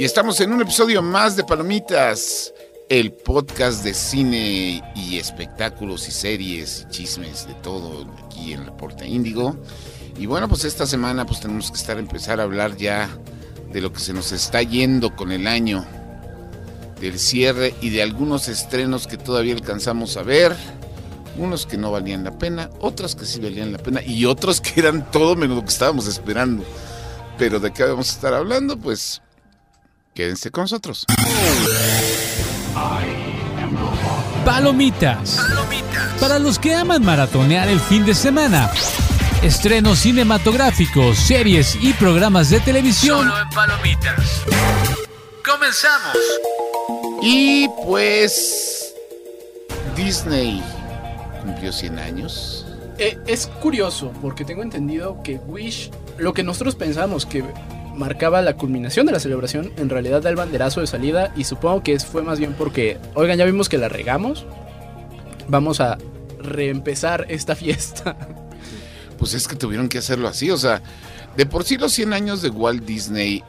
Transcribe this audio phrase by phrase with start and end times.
[0.00, 2.54] Y estamos en un episodio más de Palomitas,
[2.88, 9.06] el podcast de cine y espectáculos y series y chismes de todo aquí en Reporte
[9.06, 9.58] Índigo.
[10.18, 13.10] Y bueno, pues esta semana pues tenemos que estar empezar a hablar ya
[13.70, 15.84] de lo que se nos está yendo con el año,
[16.98, 20.56] del cierre y de algunos estrenos que todavía alcanzamos a ver.
[21.36, 24.80] Unos que no valían la pena, otros que sí valían la pena y otros que
[24.80, 26.64] eran todo menos lo que estábamos esperando.
[27.36, 29.20] Pero de qué vamos a estar hablando, pues
[30.14, 31.06] quédense con nosotros.
[34.44, 35.38] Palomitas.
[36.20, 38.70] Para los que aman maratonear el fin de semana.
[39.42, 43.28] Estrenos cinematográficos, series y programas de televisión.
[43.28, 44.44] Solo en Palomitas.
[45.44, 46.16] Comenzamos.
[47.22, 48.94] Y pues
[49.96, 50.62] Disney
[51.42, 52.66] cumplió 100 años.
[52.98, 57.42] Eh, es curioso, porque tengo entendido que Wish, lo que nosotros pensamos que
[57.94, 61.82] marcaba la culminación de la celebración, en realidad da el banderazo de salida y supongo
[61.82, 64.46] que fue más bien porque, oigan, ya vimos que la regamos,
[65.48, 65.98] vamos a
[66.38, 68.16] reempezar esta fiesta.
[69.18, 70.50] Pues es que tuvieron que hacerlo así.
[70.50, 70.82] O sea,
[71.36, 73.44] de por sí los 100 años de Walt Disney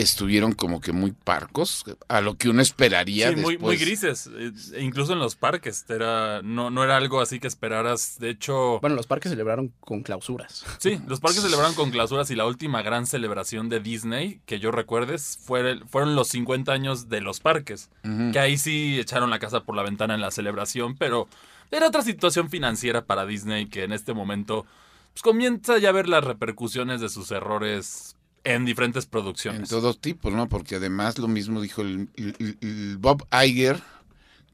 [0.00, 4.28] estuvieron como que muy parcos, a lo que uno esperaría Sí, muy, muy grises.
[4.34, 5.84] eh, e incluso en los parques.
[5.88, 8.18] Era, no, no era algo así que esperaras.
[8.18, 10.64] De hecho, Bueno, los parques celebraron con clausuras.
[10.78, 14.70] sí, los parques celebraron con clausuras y la última gran celebración de Disney, que yo
[14.70, 17.90] recuerdes, fue fueron los 50 años de los parques.
[18.32, 21.28] Que ahí sí echaron la casa por la ventana en la celebración, pero
[21.70, 24.64] era otra situación financiera para Disney que en este momento
[25.12, 29.68] pues, comienza ya a ver las repercusiones de sus errores en diferentes En producciones.
[29.68, 30.48] todo tipo, ¿no?
[30.48, 33.82] Porque además lo mismo dijo el Bob Iger,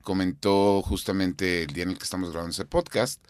[0.04, 3.20] comentó justamente el día en el que estamos grabando ese podcast,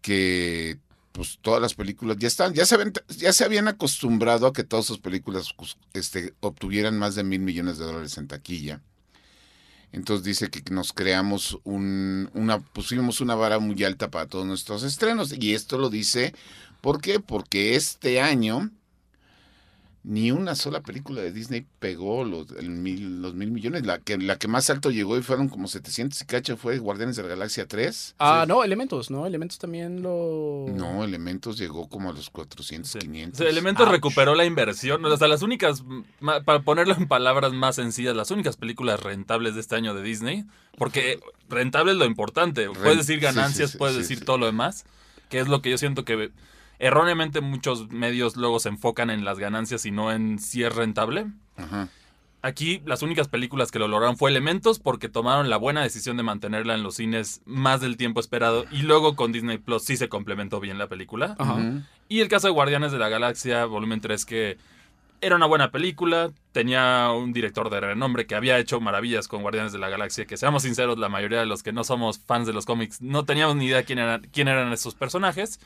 [0.00, 0.78] que
[1.12, 4.64] pues todas las películas ya están, ya se, habían, ya se habían acostumbrado a que
[4.64, 8.80] todas sus películas pues, este, obtuvieran más de mil millones de dólares en taquilla.
[9.90, 14.82] Entonces dice que nos creamos un, una, pusimos una vara muy alta para todos nuestros
[14.82, 15.32] estrenos.
[15.32, 16.34] Y esto lo dice,
[16.82, 17.20] ¿por qué?
[17.20, 18.70] Porque este año
[20.04, 23.84] ni una sola película de Disney pegó los, el mil, los mil millones.
[23.84, 27.16] La que, la que más alto llegó y fueron como 700 y cacho fue Guardianes
[27.16, 28.14] de la Galaxia 3.
[28.18, 29.26] Ah, no, Elementos, ¿no?
[29.26, 30.66] Elementos también lo...
[30.74, 32.98] No, Elementos llegó como a los 400, Sí.
[33.00, 33.38] 500.
[33.38, 33.92] O sea, Elementos Ouch.
[33.92, 35.04] recuperó la inversión.
[35.04, 35.84] O sea, las únicas,
[36.44, 40.44] para ponerlo en palabras más sencillas, las únicas películas rentables de este año de Disney,
[40.78, 42.68] porque rentable es lo importante.
[42.70, 44.24] Puedes decir ganancias, sí, sí, puedes sí, decir sí.
[44.24, 44.84] todo lo demás,
[45.28, 46.30] que es lo que yo siento que
[46.78, 51.26] erróneamente muchos medios luego se enfocan en las ganancias y no en si es rentable.
[51.56, 51.88] Ajá.
[52.40, 56.22] Aquí las únicas películas que lo lograron fue Elementos porque tomaron la buena decisión de
[56.22, 60.08] mantenerla en los cines más del tiempo esperado y luego con Disney Plus sí se
[60.08, 61.34] complementó bien la película.
[61.38, 61.58] Ajá.
[62.08, 64.56] Y el caso de Guardianes de la Galaxia, volumen 3, que
[65.20, 69.72] era una buena película, tenía un director de renombre que había hecho maravillas con Guardianes
[69.72, 72.52] de la Galaxia, que seamos sinceros, la mayoría de los que no somos fans de
[72.52, 75.58] los cómics no teníamos ni idea quién eran, quién eran esos personajes.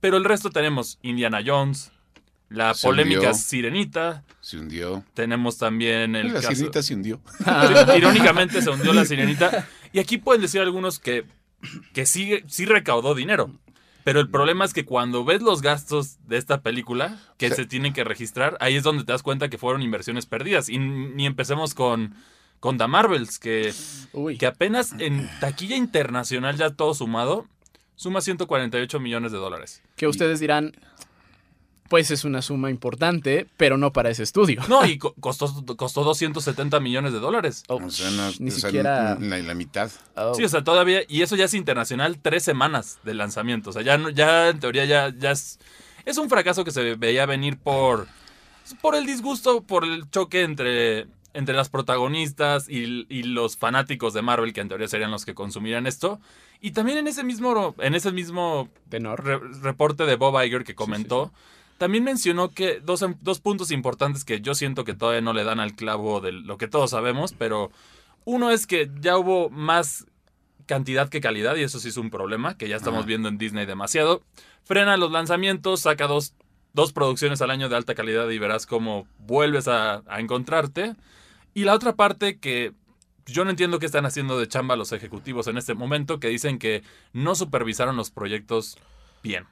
[0.00, 1.92] Pero el resto tenemos Indiana Jones,
[2.48, 3.34] la Se polémica hundió.
[3.34, 5.04] Sirenita, Se hundió.
[5.14, 6.48] tenemos también el la caso...
[6.54, 7.20] sirenita se hundió.
[7.96, 9.66] Irónicamente se hundió la sirenita.
[9.92, 11.24] Y aquí pueden decir algunos que,
[11.92, 13.50] que sí, sí recaudó dinero.
[14.04, 17.92] Pero el problema es que cuando ves los gastos de esta película que se tienen
[17.92, 20.68] que registrar, ahí es donde te das cuenta que fueron inversiones perdidas.
[20.68, 22.14] Y ni empecemos con,
[22.60, 23.74] con The Marvels, que,
[24.12, 24.38] Uy.
[24.38, 27.48] que apenas en taquilla internacional ya todo sumado,
[27.96, 29.82] suma 148 millones de dólares.
[29.96, 30.72] Que ustedes dirán,
[31.88, 34.60] pues es una suma importante, pero no para ese estudio.
[34.68, 35.46] No, y co- costó,
[35.76, 37.62] costó 270 millones de dólares.
[37.68, 39.16] Oh, O sea, no- ni o sea, siquiera...
[39.20, 39.90] la, la mitad.
[40.16, 40.34] Oh.
[40.34, 43.70] Sí, o sea, todavía, y eso ya es internacional, tres semanas de lanzamiento.
[43.70, 45.58] O sea, ya, no- ya en teoría ya, ya es,
[46.04, 48.08] es un fracaso que se veía venir por,
[48.82, 54.22] por el disgusto, por el choque entre, entre las protagonistas y, y los fanáticos de
[54.22, 56.20] Marvel, que en teoría serían los que consumirían esto.
[56.60, 59.24] Y también en ese mismo, en ese mismo Tenor.
[59.24, 61.32] re- reporte de Bob Iger que comentó,
[61.78, 65.60] también mencionó que dos, dos puntos importantes que yo siento que todavía no le dan
[65.60, 67.70] al clavo de lo que todos sabemos, pero
[68.24, 70.06] uno es que ya hubo más
[70.64, 73.06] cantidad que calidad y eso sí es un problema que ya estamos Ajá.
[73.06, 74.22] viendo en Disney demasiado.
[74.64, 76.34] Frena los lanzamientos, saca dos,
[76.72, 80.96] dos producciones al año de alta calidad y verás cómo vuelves a, a encontrarte.
[81.54, 82.72] Y la otra parte que
[83.26, 86.58] yo no entiendo qué están haciendo de chamba los ejecutivos en este momento, que dicen
[86.58, 86.82] que
[87.12, 88.78] no supervisaron los proyectos
[89.22, 89.44] bien.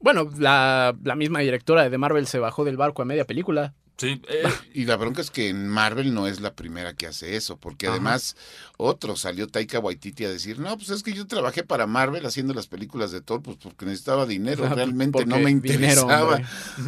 [0.00, 3.74] Bueno, la, la misma directora de Marvel se bajó del barco a media película.
[3.98, 4.42] Sí, eh,
[4.74, 7.86] Y la bronca es que en Marvel no es la primera que hace eso, porque
[7.88, 8.36] además
[8.76, 12.52] otro salió Taika Waititi a decir, no, pues es que yo trabajé para Marvel haciendo
[12.52, 16.40] las películas de Thor, pues porque necesitaba dinero, realmente no me interesaba.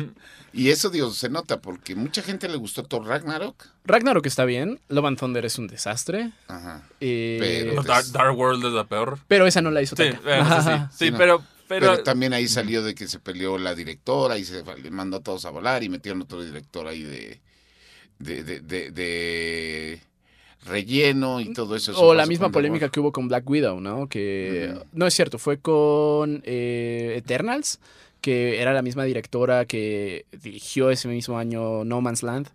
[0.52, 3.66] y eso, Dios, se nota, porque mucha gente le gustó Thor Ragnarok.
[3.84, 4.78] Ragnarok está bien.
[4.88, 6.32] Love and Thunder es un desastre.
[6.48, 6.82] Ajá.
[7.00, 9.18] eh, Pero- no, Dark, Dark World es la peor.
[9.28, 10.20] pero esa no la hizo Sí, Taika.
[10.22, 11.18] bueno, sí, sí, sí, Sí, no.
[11.18, 15.18] pero, pero, Pero, también ahí salió de que se peleó la directora y se mandó
[15.18, 17.40] a todos a volar y metieron otro director ahí de
[18.18, 20.00] de, de, de- de
[20.66, 21.92] relleno y todo eso.
[21.92, 22.90] Eso O la misma polémica War.
[22.90, 24.08] que hubo con Black Widow, ¿no?
[24.08, 27.78] Que no es cierto, fue con eh, Eternals,
[28.20, 32.48] que era la misma directora que dirigió ese mismo año No Man's Land,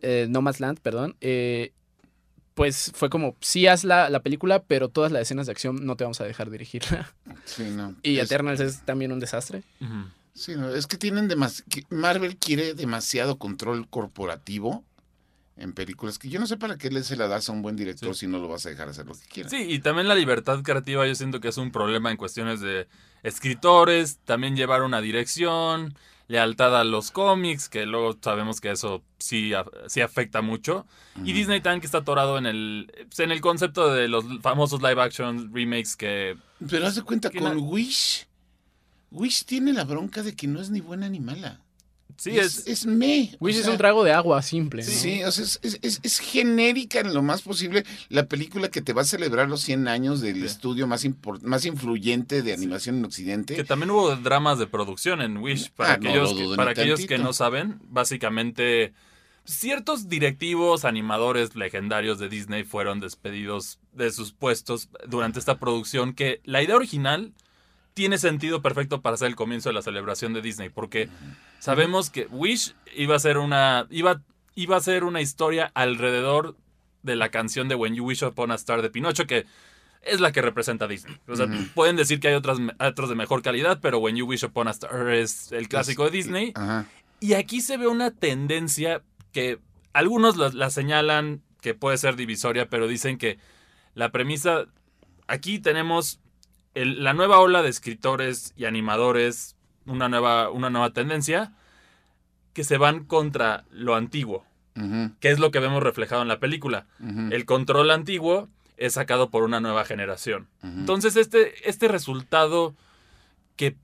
[0.00, 1.16] eh, No Man's Land, perdón.
[1.20, 1.72] eh,
[2.54, 5.96] pues fue como, sí haz la, la película, pero todas las escenas de acción no
[5.96, 7.12] te vamos a dejar dirigirla.
[7.44, 7.94] Sí, no.
[8.02, 9.62] Y Es- Eternals es también un desastre.
[10.34, 11.68] Sí, no, es que tienen demasiado.
[11.90, 14.84] Marvel quiere demasiado control corporativo
[15.56, 17.76] en películas que yo no sé para qué le se la das a un buen
[17.76, 18.20] director Sí.
[18.20, 19.48] si no lo vas a dejar hacer lo que quiera.
[19.48, 22.88] Sí, y también la libertad creativa yo siento que es un problema en cuestiones de
[23.22, 25.94] escritores, también llevar una dirección,
[26.28, 29.52] lealtad a los cómics, que luego sabemos que eso sí,
[29.88, 30.86] sí afecta mucho.
[31.24, 34.82] Y Disney también que está atorado en el, pues, en el concepto de los famosos
[34.82, 36.36] live action remakes que...
[36.68, 38.26] Pero haz de cuenta, con Wish.
[39.10, 41.60] Wish tiene la bronca de que no es ni buena ni mala.
[42.16, 42.66] Sí, es...
[42.66, 43.30] es me.
[43.38, 44.82] o Wish es un trago de agua simple.
[44.82, 44.88] ¿no?
[44.88, 48.82] Sí, o sea, es, es- es- es genérica en lo más posible la película que
[48.82, 50.44] te va a celebrar los 100 años del Sí.
[50.46, 53.54] estudio más, impor- más influyente de animación en Occidente.
[53.56, 55.70] Que también hubo dramas de producción en Wish.
[55.72, 58.92] Para Ah, no aquellos, lo que, para aquellos no saben, básicamente
[59.44, 66.14] ciertos directivos, animadores legendarios de Disney fueron despedidos de sus puestos durante esta producción.
[66.14, 67.32] Que la idea original
[67.94, 70.68] tiene sentido perfecto para ser el comienzo de la celebración de Disney.
[70.68, 71.08] Porque
[71.60, 73.86] sabemos que Wish iba a ser una.
[73.90, 74.20] iba,
[74.54, 76.56] iba a ser una historia alrededor
[77.02, 79.26] de la canción de When You Wish Upon a Star de Pinocho.
[79.26, 79.46] que
[80.02, 81.16] es la que representa a Disney.
[81.28, 84.44] O sea, pueden decir que hay otras, otros de mejor calidad, pero When You Wish
[84.44, 86.52] Upon a Star es el clásico de Disney.
[87.20, 89.02] Y aquí se ve una tendencia
[89.32, 89.60] que
[89.92, 93.38] algunos la, la señalan que puede ser divisoria, pero dicen que
[93.94, 94.66] la premisa,
[95.26, 96.20] aquí tenemos
[96.74, 99.56] el- la nueva ola de escritores y animadores,
[99.86, 101.52] una nueva, una nueva tendencia,
[102.52, 104.44] que se van contra lo antiguo,
[105.20, 106.86] que es lo que vemos reflejado en la película.
[107.32, 110.48] El control antiguo es sacado por una nueva generación.
[110.62, 112.74] Entonces, este, este resultado
[113.56, 113.76] que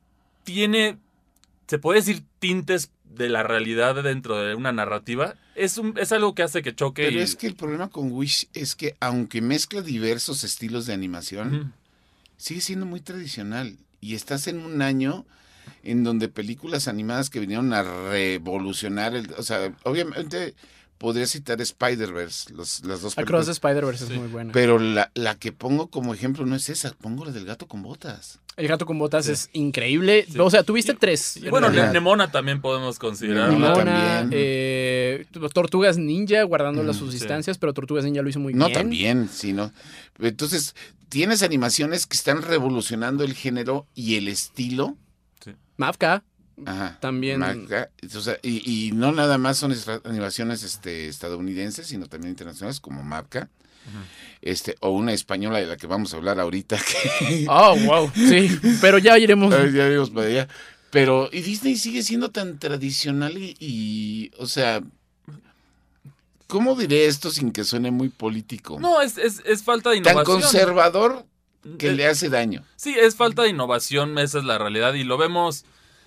[0.45, 0.99] tiene,
[1.69, 6.35] se puede decir, tintes de la realidad dentro de una narrativa, es, un, es algo
[6.35, 7.05] que hace que choque.
[7.07, 10.93] Pero y- es que el problema con Wish es que aunque mezcla diversos estilos de
[10.95, 11.75] animación.
[12.41, 13.77] Sigue siendo muy tradicional.
[14.01, 15.27] Y estás en un año
[15.83, 20.55] en donde películas animadas que vinieron a revolucionar, el, o sea, obviamente
[20.99, 24.13] podría citar Spider-Verse, los- las dos Across the películas, Spider-Verse Sí.
[24.15, 24.53] es muy buena.
[24.53, 27.83] pero la, la que pongo como ejemplo no es esa, pongo la del gato con
[27.83, 28.39] botas.
[28.61, 29.33] El gato con botas Sí.
[29.33, 30.27] es increíble.
[30.31, 30.39] Sí.
[30.39, 31.37] O sea, tuviste tres.
[31.39, 31.93] Y en bueno, realidad.
[31.93, 33.51] Nemona también podemos considerar.
[33.51, 37.19] Nemona eh, Tortugas Ninja, guardando las Mm, sus sí.
[37.19, 38.79] distancias, pero Tortugas Ninja lo hizo muy No, bien.
[38.79, 39.73] también, sí, ¿no?
[40.19, 40.75] Entonces,
[41.09, 44.97] tienes animaciones que están revolucionando el género y el estilo.
[45.79, 46.23] Mafka,
[46.67, 46.99] Ajá.
[47.01, 49.75] También- Marca, o sea, y, y no nada más son
[50.05, 53.03] animaciones este, estadounidenses, sino también internacionales como
[54.43, 56.79] Este, o una española de la que vamos a hablar ahorita.
[57.19, 58.11] Que, Oh, wow.
[58.15, 59.53] Sí, pero ya iremos.
[59.55, 60.49] Ay, ya vimos para allá.
[60.91, 64.81] Pero, y Disney sigue siendo tan tradicional y, y, o sea,
[66.47, 68.79] ¿cómo diré esto sin que suene muy político?
[68.81, 70.41] No, es, es, es falta de tan innovación.
[70.41, 71.27] conservador
[71.79, 72.65] que Eh, le hace daño.
[72.77, 75.65] Sí, es falta de innovación, esa es la realidad y lo vemos,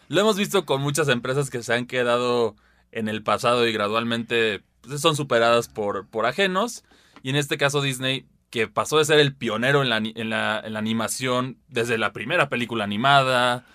[0.10, 2.56] lo hemos visto con muchas empresas que se han quedado
[2.92, 6.84] en el pasado y gradualmente pues, son superadas por, por ajenos.
[7.24, 10.62] Y en este caso Disney, que pasó de ser el pionero en la, en la,
[10.64, 13.66] en la animación desde la primera película animada,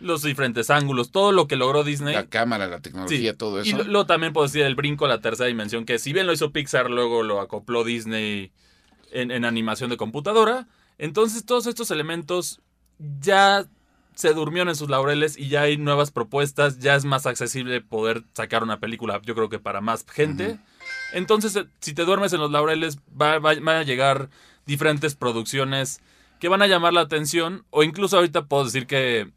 [0.00, 2.14] los diferentes ángulos, todo lo que logró Disney.
[2.14, 3.78] La cámara, la tecnología, Sí, todo Y eso.
[3.78, 6.32] lo- luego también puedo decir el brinco a la tercera dimensión, que si bien lo
[6.32, 8.50] hizo Pixar, luego lo acopló Disney
[9.12, 10.66] en, en animación de computadora.
[10.98, 12.60] Entonces todos estos elementos
[13.20, 13.66] ya
[14.14, 18.22] se durmieron en sus laureles y ya hay nuevas propuestas, ya es más accesible poder
[18.32, 20.58] sacar una película, yo creo que para más gente.
[21.12, 24.30] Entonces, eh, si te duermes en los laureles, va- va- van a llegar
[24.66, 26.00] diferentes producciones
[26.40, 29.30] que van a llamar la atención, o incluso ahorita puedo decir que,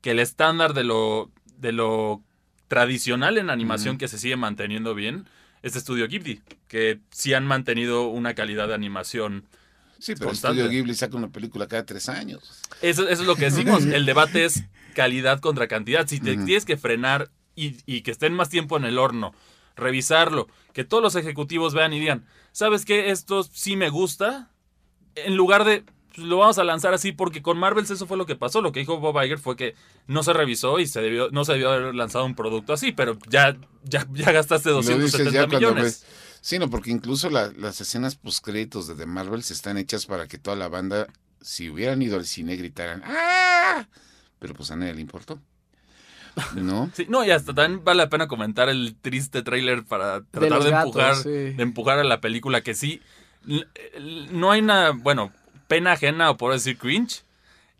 [0.00, 2.22] que el estándar de lo, de lo
[2.68, 5.26] tradicional en animación que se sigue manteniendo bien
[5.62, 9.44] es Estudio Ghibli, que sí han mantenido una calidad de animación.
[9.98, 10.60] sí, pero constante.
[10.60, 12.62] Estudio Ghibli saca una película cada tres años.
[12.82, 16.06] Eso, eso es lo que decimos, el debate es calidad contra cantidad.
[16.06, 19.34] Si te tienes que frenar y, y que estén más tiempo en el horno
[19.76, 23.10] revisarlo, que todos los ejecutivos vean y digan, ¿sabes qué?
[23.10, 24.50] Esto sí me gusta.
[25.16, 28.26] En lugar de, pues, lo vamos a lanzar así, porque con Marvels eso fue lo
[28.26, 28.60] que pasó.
[28.62, 29.74] Lo que dijo Bob Iger fue que
[30.06, 33.18] no se revisó y se debió, no se debió haber lanzado un producto así, pero
[33.28, 36.04] ya, ya, ya gastaste Lo dices 270 ya millones.
[36.40, 40.36] Sí, no, porque incluso la- las escenas postcréditos de The Marvels están hechas para que
[40.38, 41.06] toda la banda,
[41.40, 43.88] si hubieran ido al cine, gritaran ¡Ah!
[44.38, 45.40] Pero pues a nadie le importó.
[46.56, 46.90] ¿No?
[46.94, 50.70] Sí, no, y hasta también vale la pena comentar el triste tráiler para tratar de,
[50.70, 51.28] gatos, empujar, sí.
[51.28, 53.00] de empujar a la película que sí.
[53.48, 53.66] l-
[54.32, 55.32] No hay nada, bueno,
[55.68, 57.22] pena ajena o por decir cringe.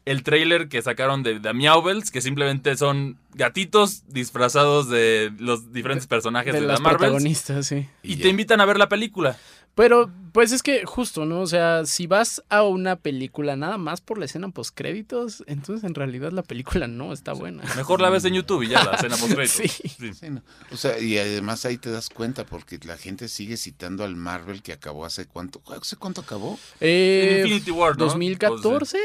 [0.04, 6.06] El tráiler que sacaron de, de Meowbells, que simplemente son gatitos disfrazados de los diferentes
[6.06, 6.99] personajes de, de la las Marvel.
[6.99, 7.88] protagonistas, sí.
[8.02, 9.38] Y Y te invitan a ver la película.
[9.75, 11.40] Pero, pues es que justo, ¿no?
[11.40, 15.82] O sea, si vas a una película nada más por la escena post créditos, entonces
[15.82, 17.64] en realidad la película no está buena.
[17.75, 19.66] Mejor la ves en YouTube y ya la escena post Sí.
[19.68, 20.42] Sí, no.
[20.70, 24.62] O sea, y además ahí te das cuenta porque la gente sigue citando al Marvel
[24.62, 25.61] que acabó hace cuánto.
[25.66, 26.56] ¿Hace cuánto acabó?
[26.80, 28.04] Eh, Infinity War, ¿no?
[28.04, 28.99] 2014.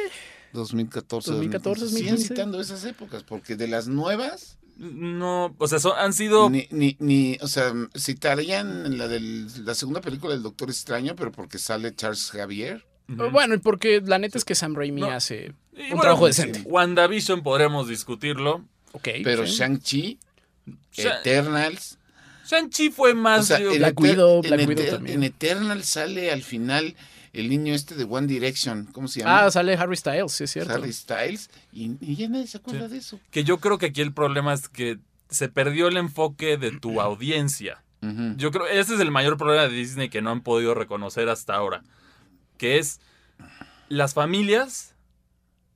[0.53, 1.31] 2014.
[1.31, 2.27] 2014, Siguen 2015.
[2.27, 6.95] citando esas épocas porque de las nuevas No, o sea, son- han sido Ni, ni,
[6.99, 9.19] ni, o sea, citarían en la de
[9.63, 12.85] la segunda película del Doctor Extraño, pero porque sale Charles Javier.
[13.09, 13.29] Ujú.
[13.29, 15.11] Bueno, y porque la neta es que Sam Raimi No.
[15.11, 16.61] hace Y un bueno, trabajo decente.
[16.65, 18.63] WandaVision podremos discutirlo.
[18.93, 19.09] Ok.
[19.23, 19.53] Pero sí.
[19.57, 20.19] Shang-Chi,
[20.93, 21.97] Sha- Eternals.
[22.49, 23.47] Shang-Chi fue O más.
[23.47, 25.17] sea, yo- en, Black Widow, en Black Widow Eter- también.
[25.17, 26.95] en Eternals sale al final
[27.39, 28.85] el niño este de One Direction.
[28.91, 29.45] ¿Cómo se llama?
[29.45, 30.73] Ah, sale Harry Styles, sí es cierto.
[30.73, 31.49] Harry Styles.
[31.73, 32.93] Y, y ya nadie se acuerda Sí.
[32.93, 33.19] de eso.
[33.31, 37.01] que yo creo que aquí el problema es que se perdió el enfoque de tu
[37.01, 37.83] audiencia.
[38.37, 41.53] Yo creo ese es el mayor problema de Disney que no han podido reconocer hasta
[41.55, 41.83] ahora.
[42.57, 43.01] Que es
[43.89, 44.95] las familias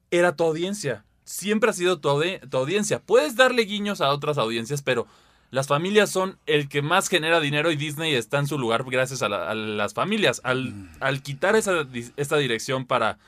[0.10, 1.04] era tu audiencia.
[1.26, 3.00] Siempre ha sido tu, audi- tu audiencia.
[3.02, 5.06] Puedes darle guiños a otras audiencias, pero
[5.54, 9.22] las familias son el que más genera dinero y Disney está en su lugar gracias
[9.22, 10.42] a, la- a las familias.
[10.44, 11.86] Al, al quitar esa,
[12.18, 13.20] esta dirección para,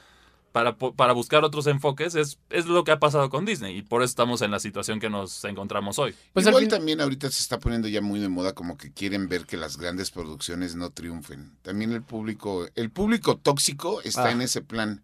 [0.52, 4.02] para, para buscar otros enfoques, es, es lo que ha pasado con Disney y por
[4.02, 6.16] eso estamos en la situación que nos encontramos hoy.
[6.34, 8.92] Pues al Igual fin- también ahorita se está poniendo ya muy de moda como que
[8.92, 11.52] quieren ver que las grandes producciones no triunfen.
[11.62, 14.32] También el público, el público tóxico está Ah.
[14.32, 15.04] en ese plan.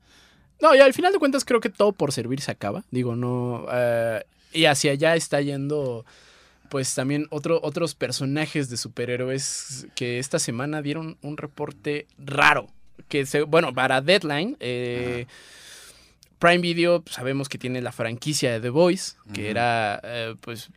[0.60, 2.84] No, y al final de cuentas creo que todo por servir se acaba.
[2.90, 3.66] Digo, no.
[3.72, 4.24] eh,
[4.54, 6.04] y hacia allá está yendo.
[6.72, 12.68] Pues también otro, otros personajes de superhéroes que esta semana dieron un reporte raro.
[13.10, 15.26] Que se, bueno, para Deadline, eh,
[16.40, 20.70] Prime Video pues, sabemos que tiene la franquicia de The Voice, que era eh, pues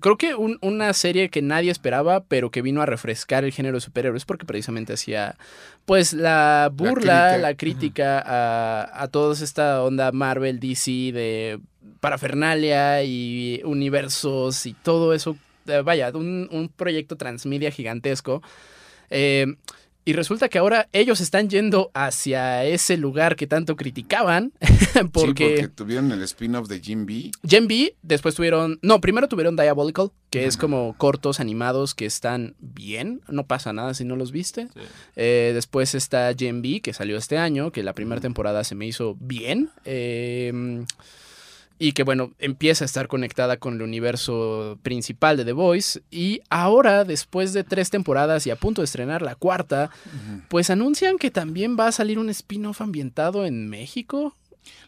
[0.00, 3.76] creo que un- una serie que nadie esperaba, pero que vino a refrescar el género
[3.76, 5.36] de superhéroes porque precisamente hacía
[5.84, 7.36] pues la burla, crítica.
[7.38, 11.60] la crítica a, a toda esta onda Marvel, DC de
[12.00, 15.36] parafernalia y universos y todo eso.
[15.66, 18.42] Eh, vaya, un, un proyecto transmedia gigantesco.
[19.10, 19.46] Eh,
[20.08, 24.52] y resulta que ahora ellos están yendo hacia ese lugar que tanto criticaban.
[24.96, 27.30] Sí, porque porque tuvieron el spin-off de Jim B.
[27.46, 28.78] Gen B, después tuvieron.
[28.80, 33.20] No, primero tuvieron Diabolical, que es como cortos animados que están bien.
[33.28, 34.68] No pasa nada si no los viste.
[34.72, 34.80] Sí.
[35.16, 38.86] Eh, después está Gen B, que salió este año, que la primera temporada se me
[38.86, 39.68] hizo bien.
[39.84, 40.84] eh,
[41.78, 46.02] y que bueno, empieza a estar conectada con el universo principal de The Voice.
[46.10, 49.90] Y ahora, después de tres temporadas y a punto de estrenar la cuarta,
[50.48, 54.34] pues anuncian que también va a salir un spin-off ambientado en México.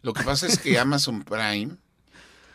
[0.03, 1.77] Lo que pasa es que Amazon Prime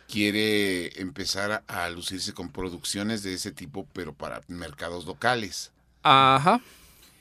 [0.08, 5.72] quiere empezar a, a lucirse con producciones de ese tipo, pero para mercados locales.
[6.02, 6.60] Ajá.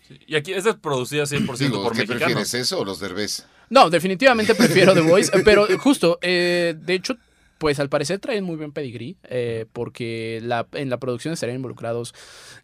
[0.07, 0.19] Sí.
[0.27, 2.23] Y aquí esta es producida 100% Digo, por ¿qué mexicanos.
[2.23, 3.45] prefieres, eso o los derbés?
[3.69, 7.17] No, definitivamente prefiero The Voice, pero justo, eh, de hecho,
[7.57, 12.13] pues al parecer traen muy buen pedigrí, eh, porque la, en la producción estarían involucrados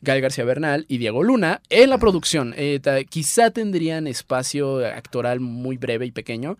[0.01, 1.61] Gael García Bernal y Diego Luna.
[1.69, 6.57] En la producción, eh, ta- quizá tendrían espacio actoral muy breve y pequeño,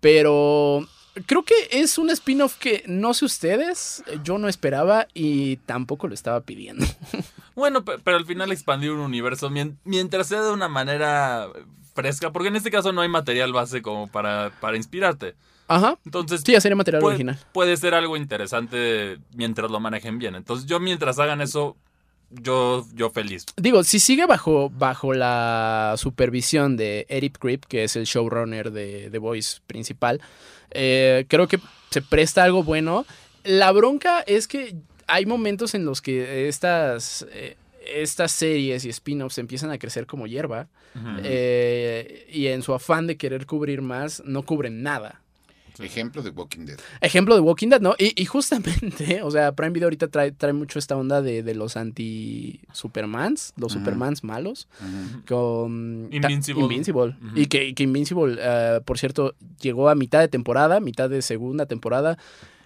[0.00, 0.86] pero
[1.26, 6.14] creo que es un spin-off que no sé ustedes, yo no esperaba y tampoco lo
[6.14, 6.86] estaba pidiendo.
[7.54, 11.48] Bueno, pe- pero al final expandir un universo mien- mientras sea de una manera
[11.94, 15.34] fresca, porque en este caso no hay material base como para, para inspirarte.
[15.68, 15.98] Ajá.
[16.06, 17.38] Entonces, Sí, ya sería material puede, original.
[17.52, 20.34] puede ser algo interesante mientras lo manejen bien.
[20.34, 21.76] Entonces, yo mientras hagan eso,
[22.30, 23.44] yo, yo feliz.
[23.58, 29.10] Digo, si sigue bajo, bajo la supervisión de Eric Krip, que es el showrunner de
[29.12, 30.22] The Voice principal,
[30.74, 31.58] eh, creo que
[31.90, 33.06] se presta algo bueno.
[33.44, 34.76] La bronca es que
[35.06, 40.26] hay momentos en los que estas, eh, estas series y spin-offs empiezan a crecer como
[40.26, 40.68] hierba
[41.24, 45.21] eh, y en su afán de querer cubrir más, no cubren nada.
[45.80, 46.78] Ejemplo de Walking Dead.
[47.00, 47.94] Ejemplo de Walking Dead, ¿no?
[47.98, 51.54] Y, y justamente, o sea, Prime Video ahorita trae, trae mucho esta onda de, de
[51.54, 53.72] los anti-Supermans, los.
[53.72, 54.68] Supermans malos,
[55.26, 56.08] con...
[56.10, 57.16] Invincible.
[57.34, 61.66] Y que, que Invincible, eh, por cierto, llegó a mitad de temporada, mitad de segunda
[61.66, 62.18] temporada.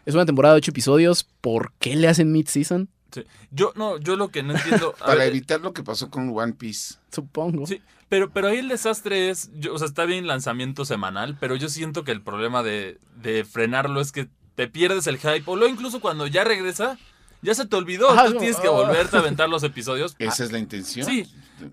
[0.04, 1.24] Es una temporada de ocho episodios.
[1.40, 2.88] ¿Por qué le hacen mid-season?
[3.16, 3.26] Sí.
[3.50, 4.94] Yo, no, yo lo que no entiendo.
[4.98, 6.96] Para ver, evitar lo que pasó con One Piece.
[7.10, 7.66] Supongo.
[7.66, 11.56] Sí, pero, pero ahí el desastre es, yo- o sea, está bien lanzamiento semanal, pero
[11.56, 15.56] yo siento que el problema de, de frenarlo es que te pierdes el hype, o
[15.56, 16.98] luego incluso cuando ya regresa,
[17.42, 18.72] ya se te olvidó, tú no, tienes que ah.
[18.72, 20.14] volverte a aventar los episodios.
[20.18, 21.06] Esa es la intención.
[21.06, 21.26] Sí,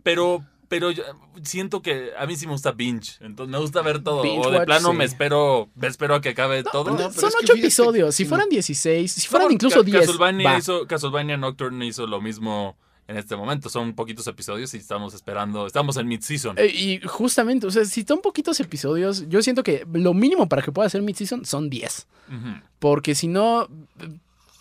[0.03, 1.03] pero, pero yo
[1.43, 4.49] siento que a mí sí me gusta binge, entonces me gusta ver todo, Binge o
[4.49, 4.97] de watch, plano sí.
[4.97, 6.89] me espero, me espero a que acabe todo.
[6.97, 8.15] no, Son ocho episodios.
[8.15, 9.97] Si fueran 16, si fueran incluso Ca- 10.
[9.99, 10.57] Castlevania, va.
[10.57, 12.75] hizo, Castlevania Nocturne hizo lo mismo
[13.07, 13.69] en este momento.
[13.69, 16.57] Son poquitos episodios y estamos esperando, estamos en mid-season.
[16.57, 20.61] Eh, y justamente, o sea, si son poquitos episodios, yo siento que lo mínimo para
[20.63, 22.07] que pueda ser mid-season son 10.
[22.29, 22.37] Ujú.
[22.79, 23.67] Porque si no,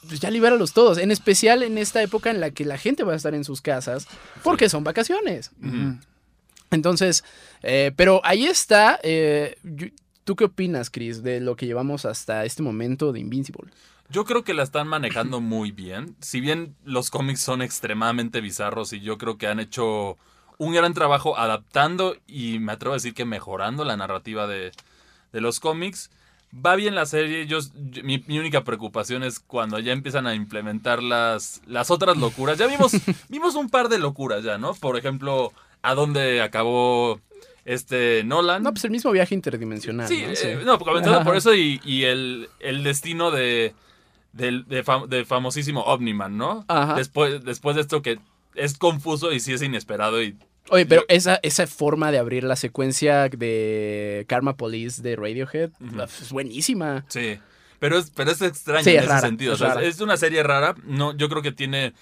[0.07, 0.99] pues ya libéralos todos.
[0.99, 3.61] En especial en esta época en la que la gente va a estar en sus
[3.61, 4.07] casas
[4.43, 5.51] porque son vacaciones.
[6.71, 7.25] Entonces,
[7.63, 8.99] eh, pero ahí está.
[9.03, 9.57] eh,
[10.25, 13.73] ¿Tú qué opinas, Chris, de lo que llevamos hasta este momento de Invincible?
[14.09, 16.17] Yo creo que la están manejando muy bien.
[16.21, 20.19] Si bien los cómics son extremadamente bizarros y yo creo que han hecho
[20.59, 24.71] un gran trabajo adaptando y me atrevo a decir que mejorando la narrativa de,
[25.33, 26.11] de los cómics.
[26.55, 27.47] Va bien la serie.
[27.47, 27.59] Yo,
[27.91, 32.59] yo- mi, mi única preocupación es cuando ya empiezan a implementar las, las otras locuras.
[32.59, 32.93] Ya vimos,
[33.29, 34.75] vimos un par de locuras ya, ¿no?
[34.75, 37.21] Por ejemplo, a dónde acabó
[37.65, 38.63] este Nolan.
[38.63, 40.09] No, pues el mismo viaje interdimensional.
[40.09, 40.33] Sí, ¿no?
[40.33, 43.75] eh, no, comenzando por eso y, y el, el destino de,
[44.33, 46.65] del de, fam- de famosísimo Omniman, ¿no?
[46.69, 46.95] Ajá.
[46.97, 48.19] Después, después de esto que
[48.55, 50.37] es confuso y sí es inesperado y
[50.71, 55.71] Oye, pero esa, esa forma de abrir la secuencia de Karma Police de Radiohead
[56.21, 57.05] es buenísima.
[57.09, 57.39] sí.
[57.79, 59.55] Pero es, pero es extraño Sí, en es ese rara, sentido.
[59.55, 59.83] es o sea, rara.
[59.83, 60.77] es una serie rara.
[60.85, 61.95] No, yo creo que tiene,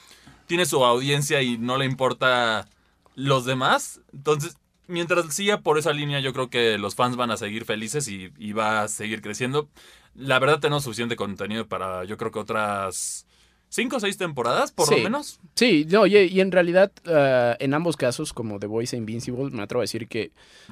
[0.47, 2.69] tiene su audiencia y no le importa
[3.15, 4.03] los demás.
[4.13, 8.09] Entonces, mientras siga por esa línea, yo creo que los fans van a seguir felices
[8.09, 9.71] y, y va a seguir creciendo.
[10.15, 13.27] La verdad tenemos suficiente contenido para, yo creo que otras
[13.71, 14.97] cinco o seis temporadas, por Sí.
[14.97, 15.41] lo menos.
[15.55, 19.49] Sí, no, y, y en realidad, ah, en ambos casos, como The Voice e Invincible,
[19.51, 20.31] me atrevo a decir que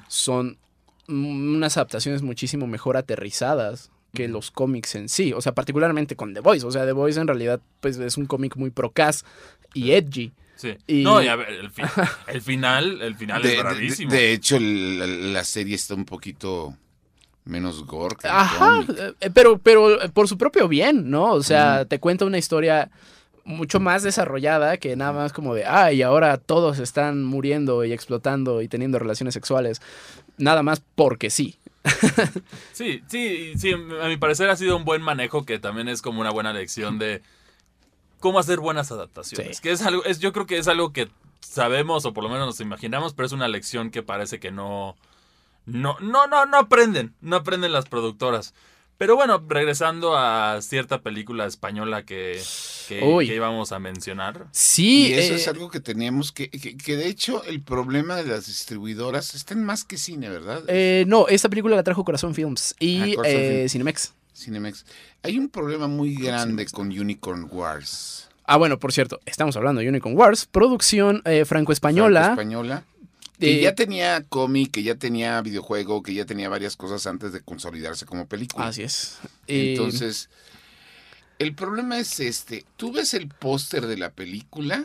[0.09, 0.59] son
[1.07, 5.33] mm, unas adaptaciones muchísimo mejor aterrizadas que los cómics en sí.
[5.33, 6.67] O sea, particularmente con The Voice.
[6.67, 9.25] O sea, The Voice en realidad pues, es un cómic muy procas
[9.75, 10.33] y edgy.
[10.57, 10.77] Sí.
[10.87, 11.83] Y- No, y a ver, el, fi-
[12.27, 14.11] el final, el final De, es de- bravísimo.
[14.11, 16.75] de hecho, el- la, la serie está un poquito
[17.49, 19.15] menos gore que Ajá, cómic.
[19.21, 21.33] eh, pero, pero eh, por su propio bien, ¿no?
[21.33, 22.91] O sea, te cuenta una historia
[23.45, 28.61] mucho más desarrollada que nada más como de, ay, ahora todos están muriendo y explotando
[28.61, 29.81] y teniendo relaciones sexuales.
[30.37, 31.57] Nada más porque sí.
[32.73, 36.21] Sí, sí, sí, a mi parecer ha sido un buen manejo que también es como
[36.21, 37.23] una buena lección de
[38.21, 39.57] cómo hacer buenas adaptaciones.
[39.57, 39.63] Sí.
[39.63, 41.09] Que es algo, es, yo creo que es algo que
[41.41, 44.97] sabemos o por lo menos nos imaginamos, pero es una lección que parece que no,
[45.69, 48.55] no, no, no, no aprenden, no aprenden las productoras.
[48.97, 52.43] Pero bueno, regresando a cierta película española que,
[52.89, 54.49] que, íbamos a mencionar.
[54.51, 58.17] Sí, Y eso eh, es algo que teníamos que, que, que de hecho el problema
[58.17, 60.65] de las distribuidoras está en más que cine, ¿verdad?
[60.67, 63.67] eh, no, esta película la trajo Corazón Films y Ah, Corazón eh.
[63.69, 64.15] Cinemex.
[64.35, 64.85] Cinemex.
[65.23, 68.29] Hay un problema muy grande con Unicorn Wars.
[68.47, 72.35] Ah, bueno, por cierto, estamos hablando de Unicorn Wars, producción eh, franco-española.
[73.39, 77.33] Que Eh, ya tenía cómic, que ya tenía videojuego, que ya tenía varias cosas antes
[77.33, 78.67] de consolidarse como película.
[78.67, 79.19] Así es.
[79.47, 80.29] Eh, Entonces,
[81.39, 82.65] el problema es este.
[82.77, 84.85] Tú ves el póster de la película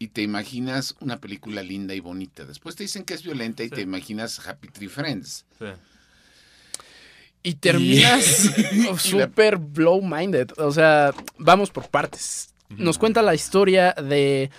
[0.00, 2.44] y te imaginas una película linda y bonita.
[2.44, 3.74] Después te dicen que es violenta y Sí.
[3.76, 5.44] te imaginas Happy Tree Friends.
[5.60, 5.66] Sí.
[7.44, 8.24] Y terminas
[8.98, 10.50] súper blow-minded.
[10.58, 12.50] O sea, vamos por partes.
[12.70, 14.50] Nos cuenta la historia de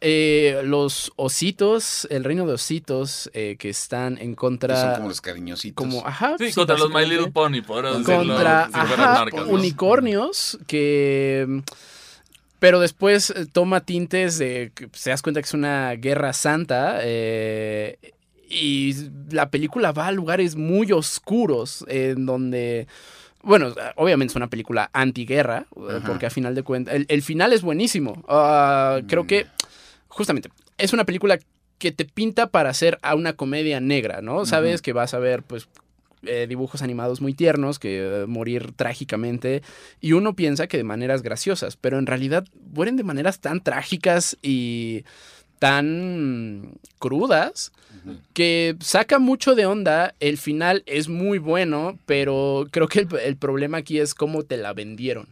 [0.00, 4.80] eh, los ositos, el reino de ositos eh, que están en Que contra.
[4.80, 5.74] son como los cariñositos.
[5.74, 7.04] como, ajá, Sí, sí, contra los My.
[7.06, 7.60] Little Pony,
[7.98, 8.34] decirlo.
[8.34, 9.52] Contra fueran ajá, marcas, ¿no?
[9.52, 11.62] unicornios que.
[12.58, 14.72] Pero después eh, toma tintes de.
[14.92, 16.98] Se das cuenta que es una guerra santa.
[17.02, 17.98] eh,
[18.52, 18.94] y
[19.30, 21.84] la película va a lugares muy oscuros.
[21.88, 22.86] En donde.
[23.42, 25.66] Bueno, obviamente es una película antiguerra.
[25.88, 26.02] Ajá.
[26.06, 26.94] Porque a final de cuentas.
[26.94, 28.22] El, el final es buenísimo.
[28.28, 29.26] Ah, Creo Mm.
[29.26, 29.46] que.
[30.20, 30.50] Justamente.
[30.76, 31.38] Es una película
[31.78, 34.44] que te pinta para hacer a una comedia negra, ¿no?
[34.44, 35.66] Sabes que vas a ver, pues,
[36.24, 39.62] eh, dibujos animados muy tiernos que eh, morir trágicamente
[39.98, 44.36] y uno piensa que de maneras graciosas, pero en realidad mueren de maneras tan trágicas
[44.42, 45.04] y
[45.58, 47.72] tan crudas
[48.34, 50.14] que saca mucho de onda.
[50.20, 54.58] El final es muy bueno, pero creo que el, el problema aquí es cómo te
[54.58, 55.28] la vendieron.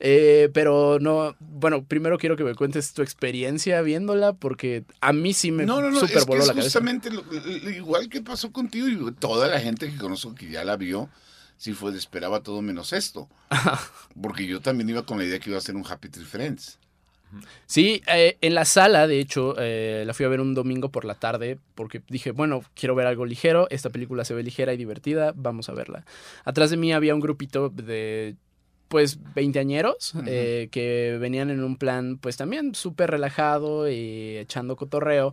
[0.00, 5.34] Eh, pero no, bueno, primero quiero que me cuentes tu experiencia viéndola porque a mí
[5.34, 6.66] sí me No, no, no, super es que voló es la cabeza.
[6.80, 10.64] justamente lo- lo- igual que pasó contigo y toda la gente que conozco que ya
[10.64, 11.08] la vio,
[11.56, 13.28] sí fue, esperaba todo menos esto.
[14.22, 16.78] Porque yo también iba con la idea que iba a ser un Happy Tree Friends.
[17.66, 21.04] Sí, eh, en la sala, de hecho, eh, la fui a ver un domingo por
[21.04, 24.78] la tarde porque dije, bueno, quiero ver algo ligero, esta película se ve ligera y
[24.78, 26.06] divertida, vamos a verla.
[26.44, 28.36] Atrás de mí había un grupito de,
[28.88, 35.32] pues, veinteañeros eh, que venían en un plan, pues, también súper relajado y echando cotorreo.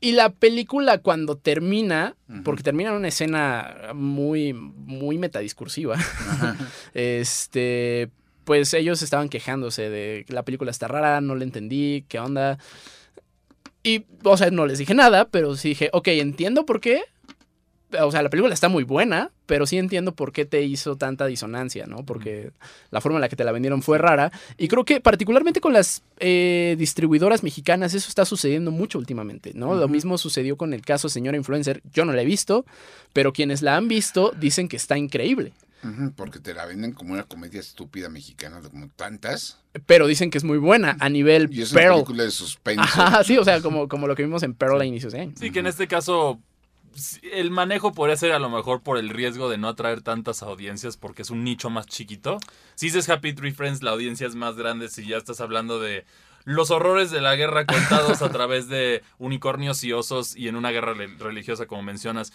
[0.00, 5.96] Y la película cuando termina, porque termina en una escena muy, muy metadiscursiva,
[6.94, 8.10] este,
[8.44, 12.58] pues ellos estaban quejándose de que la película está rara, no la entendí, qué onda.
[13.82, 17.02] Y, o sea, no les dije nada, pero sí dije, ok, entiendo por qué.
[18.00, 21.26] O sea, la película está muy buena, pero sí entiendo por qué te hizo tanta
[21.26, 22.04] disonancia, ¿no?
[22.04, 22.50] Porque
[22.90, 24.32] la forma en la que te la vendieron fue rara.
[24.56, 29.74] Y creo que particularmente con las eh, distribuidoras mexicanas eso está sucediendo mucho últimamente, ¿no?
[29.74, 31.82] Lo mismo sucedió con el caso Señora Influencer.
[31.92, 32.64] Yo no la he visto,
[33.12, 35.52] pero quienes la han visto dicen que está increíble.
[36.16, 39.58] Porque te la venden como una comedia estúpida mexicana, de como tantas.
[39.84, 41.94] Pero dicen que es muy buena a nivel Y es una Pearl.
[41.96, 42.82] película de suspenso.
[42.82, 45.32] Ajá, sí, o sea, como, como lo que vimos en Pearl a inicios de año.
[45.38, 46.40] Sí, que en este caso
[47.32, 50.96] el manejo podría ser a lo mejor por el riesgo de no atraer tantas audiencias
[50.96, 52.38] porque es un nicho más chiquito.
[52.74, 56.04] Si dices Happy Tree Friends, la audiencia es más grande si ya estás hablando de
[56.44, 60.70] los horrores de la guerra contados a través de unicornios y osos y en una
[60.70, 62.32] guerra re- religiosa como mencionas.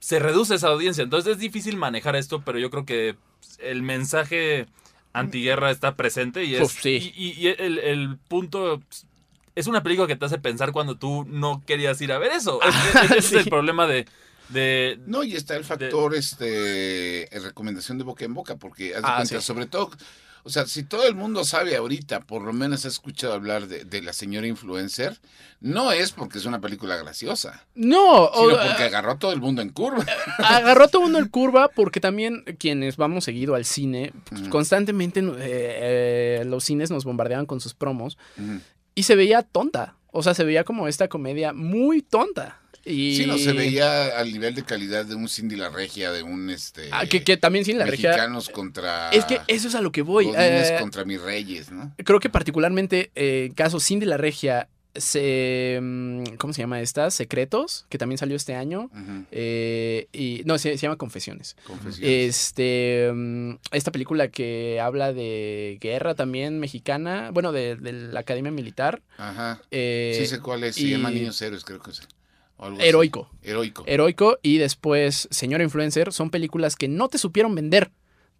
[0.00, 3.16] Se reduce esa audiencia, entonces es difícil manejar esto, pero yo creo que
[3.58, 4.66] el mensaje
[5.12, 7.12] antiguerra está presente y es Uf, sí.
[7.16, 8.80] y, y- y el, el punto
[9.58, 12.60] es una película que te hace pensar cuando tú no querías ir a ver eso.
[12.62, 13.36] Es- Ese es Sí.
[13.36, 14.06] el problema de,
[14.50, 19.08] de No, y está el factor, este, recomendación de boca en boca, porque haz de
[19.08, 19.46] Ah, cuenta, sí.
[19.46, 19.90] sobre todo,
[20.44, 23.84] o sea, si todo el mundo sabe ahorita, por lo menos ha escuchado hablar de,
[23.84, 25.18] de la señora influencer,
[25.60, 29.40] no es porque es una película graciosa, No, o- sino porque agarró a todo el
[29.40, 30.06] mundo en curva.
[30.38, 34.48] agarró a todo el mundo el curva porque también quienes vamos seguido al cine, pues,
[34.48, 38.60] constantemente eh, eh, los cines nos bombardeaban con sus promos Ujú.
[38.98, 39.94] Y se veía tonta.
[40.10, 42.60] O sea, se veía como esta comedia muy tonta.
[42.84, 43.14] Y...
[43.16, 46.50] Sí, no se veía al nivel de calidad de un Cindy la Regia, de un
[46.50, 48.10] este Ah, que, que también sin la regia.
[48.10, 50.32] mexicanos contra Es que eso es a lo que voy.
[50.36, 51.94] Eh, contra mis reyes, ¿no?
[52.04, 57.10] creo que particularmente eh, en caso Cindy la Regia, se, mm, ¿cómo se llama esta?
[57.10, 58.90] Secretos, que también salió este año.
[59.30, 61.56] Eh, y no, se, se llama Confesiones.
[61.64, 62.10] Confesiones.
[62.36, 68.50] Este, mm, esta película que habla de guerra también mexicana, bueno, de, de la Academia
[68.50, 69.02] Militar.
[69.16, 69.60] Ajá.
[69.70, 72.00] eh, Sí sé cuál es, se y- llama Niños Héroes, creo que es.
[72.00, 72.08] así.
[72.80, 73.30] Heroico.
[73.42, 73.84] Heroico.
[73.86, 77.92] Heroico y después Señora Influencer son películas que no te supieron vender.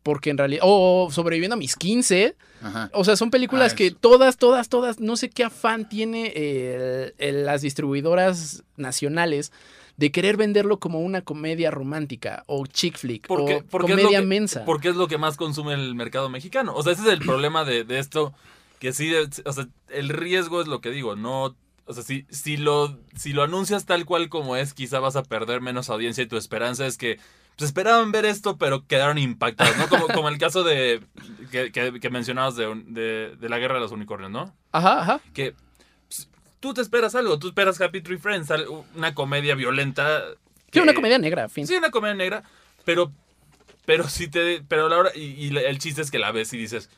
[0.02, 2.90] Porque en realidad, o sobreviviendo a mis 15, Ajá.
[2.94, 7.12] o sea, son películas Ah, que todas, todas, todas, no sé qué afán tiene eh,
[7.18, 9.52] el- las distribuidoras nacionales
[9.96, 14.02] de querer venderlo como una comedia romántica o chick flick Porque, o porque es lo
[14.04, 14.64] comedia que- mensa.
[14.64, 16.72] Porque es lo que más consume el mercado mexicano.
[16.74, 18.32] O sea, ese es el problema de, de esto.
[18.78, 19.12] Que sí,
[19.44, 21.16] o sea, el riesgo es lo que digo.
[21.16, 21.56] No,
[21.87, 25.24] o sea, si, si, lo, si lo anuncias tal cual como es, quizá vas a
[25.24, 27.18] perder menos audiencia y tu esperanza es que
[27.59, 29.88] pues, esperaban ver esto, pero quedaron impactados, ¿no?
[29.90, 31.03] Como, como el caso de
[31.51, 34.55] que, que- que mencionabas de, de, de la guerra de los unicornios, ¿no?
[34.73, 35.21] Ajá, ajá.
[35.35, 35.55] que
[36.09, 36.29] pues,
[36.61, 38.49] tú te esperas algo, tú esperas Happy Tree Friends,
[38.94, 40.23] una comedia violenta.
[40.31, 41.66] Sí, que- una comedia negra, fin.
[41.66, 42.42] Sí, una comedia negra,
[42.85, 43.12] pero
[43.85, 46.90] pero si te pero la hora y, el chiste es que la ves y dices,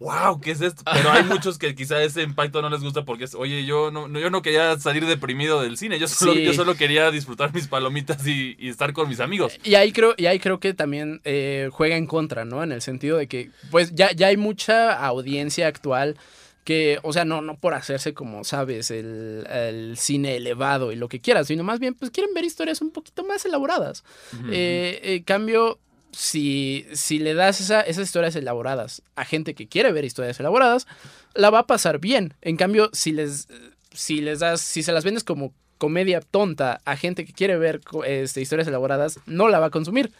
[0.00, 3.24] "Wow, ¿qué es esto?" Pero hay muchos que quizá ese impacto no les gusta porque
[3.24, 6.44] es, "Oye, yo no, no- yo no quería salir deprimido del cine, yo solo Sí.
[6.44, 10.14] yo solo quería disfrutar mis palomitas y, y estar con mis amigos." Y ahí creo,
[10.16, 12.62] y ahí creo que también eh, juega en contra, ¿no?
[12.62, 16.16] En el sentido de que, pues, ya, ya hay mucha audiencia actual
[16.64, 21.08] que, o sea, no, no por hacerse como, sabes, el, el cine elevado y lo
[21.08, 24.04] que quieras, sino más bien, pues quieren ver historias un poquito más elaboradas.
[24.50, 25.78] Eh, en cambio,
[26.12, 30.86] si, si le das esa- esas historias elaboradas a gente que quiere ver historias elaboradas,
[31.34, 32.34] la va a pasar bien.
[32.42, 33.48] En cambio, si les,
[33.92, 37.80] si les das, si se las vendes como comedia tonta a gente que quiere ver
[38.04, 40.10] este, historias elaboradas, no la va a consumir.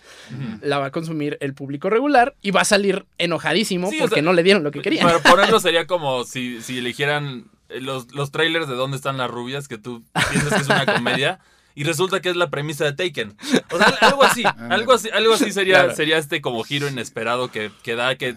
[0.63, 4.17] La va a consumir el público regular y va a salir enojadísimo Sí, o porque
[4.17, 5.05] sea, no le dieron lo que querían.
[5.05, 9.67] Para ponerlo sería como si, si eligieran los, los trailers de dónde están las rubias,
[9.67, 11.41] que tú piensas que es una comedia,
[11.81, 13.37] y resulta que es la premisa de Taken.
[13.71, 15.95] O sea, algo así, algo así, algo así sería, Claro.
[15.97, 18.35] sería este como giro inesperado que, que da, que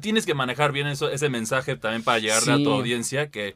[0.00, 3.54] tienes que manejar bien eso, ese mensaje también para llegarle a tu audiencia, que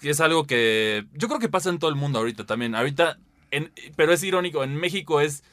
[0.00, 2.74] que es algo que yo creo que pasa en todo el mundo ahorita también.
[2.74, 3.18] Ahorita,
[3.52, 5.44] en- pero es irónico, en México es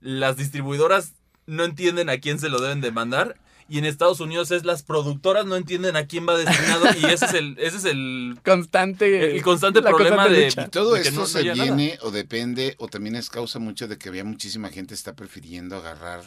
[0.00, 1.14] las distribuidoras
[1.46, 3.36] no entienden a quién se lo deben de mandar
[3.68, 7.24] y en Estados Unidos es las productoras no entienden a quién va destinado y ese
[7.26, 9.36] es el, ese es el, Constante.
[9.36, 10.44] el constante problema constante de...
[10.46, 10.68] lucha.
[10.68, 11.64] Todo de que esto no se nada.
[11.64, 15.76] viene o depende o también es causa mucho de que había muchísima gente está prefiriendo
[15.76, 16.22] agarrar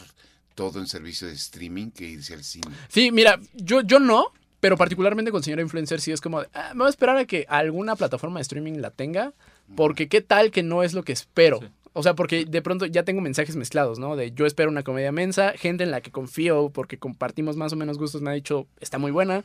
[0.56, 2.68] todo en servicio de streaming que irse al cine.
[2.90, 6.72] Sí, mira, yo, yo no, pero particularmente con señora influencer sí es como, de, "Ah,
[6.74, 9.34] me voy a esperar a que alguna plataforma de streaming la tenga,
[9.76, 11.60] porque qué tal que no es lo que espero.
[11.60, 11.68] Sí.
[11.98, 14.16] O sea, porque de pronto ya tengo mensajes mezclados, ¿no?
[14.16, 17.76] De yo espero una comedia mensa, gente en la que confío porque compartimos más o
[17.76, 19.44] menos gustos me ha dicho está muy buena.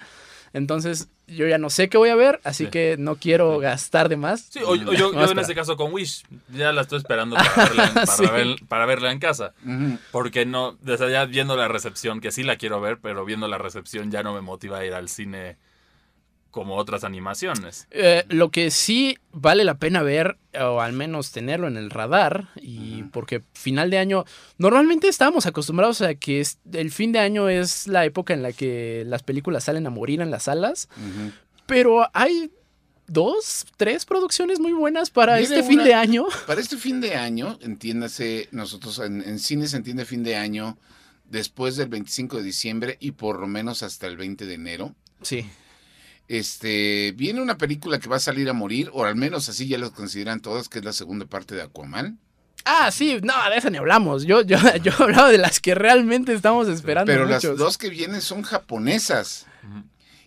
[0.52, 2.70] Entonces yo ya no sé qué voy a ver, así Sí.
[2.70, 3.62] que no quiero Sí.
[3.62, 4.48] gastar de más.
[4.50, 7.84] Sí, o, o yo, en ese caso con Wish, ya la estoy esperando para verla,
[7.86, 8.26] en- para Sí.
[8.26, 9.54] ver- para verla en casa.
[10.10, 13.56] Porque no, desde ya viendo la recepción, que sí la quiero ver, pero viendo la
[13.58, 15.56] recepción ya no me motiva a ir al cine
[16.52, 17.88] como otras animaciones.
[17.90, 22.50] Eh, lo que sí vale la pena ver, o al menos tenerlo en el radar,
[22.60, 24.24] y porque final de año,
[24.58, 28.52] normalmente estábamos acostumbrados a que es- el fin de año es la época en la
[28.52, 30.88] que las películas salen a morir en las salas,
[31.66, 32.52] pero hay
[33.06, 36.26] dos, tres producciones muy buenas para Viene este fin una- de año.
[36.46, 40.76] Para este fin de año, entiéndase, nosotros en, en cine se entiende fin de año
[41.30, 44.94] después del 25 de diciembre y por lo menos hasta el 20 de enero.
[45.22, 45.46] Sí.
[46.32, 49.76] Este, viene una película que va a salir a morir, o al menos así ya
[49.76, 52.18] lo consideran todas, que es la segunda parte de Aquaman.
[52.64, 54.24] Ah, sí, no, de esa ni hablamos.
[54.24, 57.12] Yo, yo, yo hablaba de las que realmente estamos esperando.
[57.12, 59.44] Pero las dos que vienen son japonesas.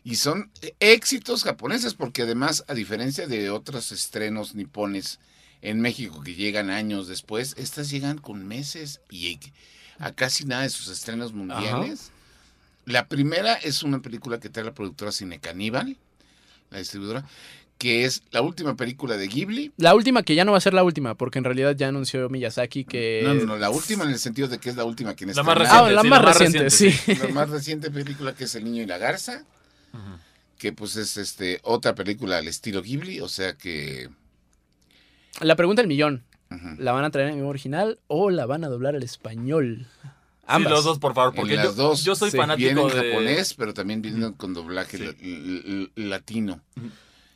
[0.04, 5.20] Y son éxitos japoneses, porque además, a diferencia de otros estrenos nipones
[5.64, 9.40] en México que llegan años después, estas llegan con meses y
[9.98, 12.12] a casi nada de sus estrenos mundiales.
[12.86, 15.98] La primera es una película que trae la productora Cine Caníbal,
[16.70, 17.26] la distribuidora,
[17.78, 19.74] que es la última película de Ghibli.
[19.78, 22.30] La última que ya no va a ser la última, porque en realidad ya anunció
[22.30, 23.22] Miyazaki que...
[23.24, 25.44] No, no, no, la última en el sentido de que es la última que La
[25.44, 27.22] más Ah, reciente, la sí, más la más reciente, reciente, sí.
[27.22, 29.44] La más reciente película que es El Niño y la Garza.
[30.58, 34.10] Que pues es este otra película al estilo Ghibli, o sea que
[35.42, 36.24] La pregunta del millón.
[36.78, 39.88] ¿La van a traer en idioma original o la van a doblar al español?
[40.48, 40.72] Sí, Ambas.
[40.74, 43.10] los dos, por favor, En porque las yo, dos, yo soy fanático viene en de...
[43.10, 45.90] japonés, pero también vienen con doblaje Sí.
[45.96, 46.62] latino.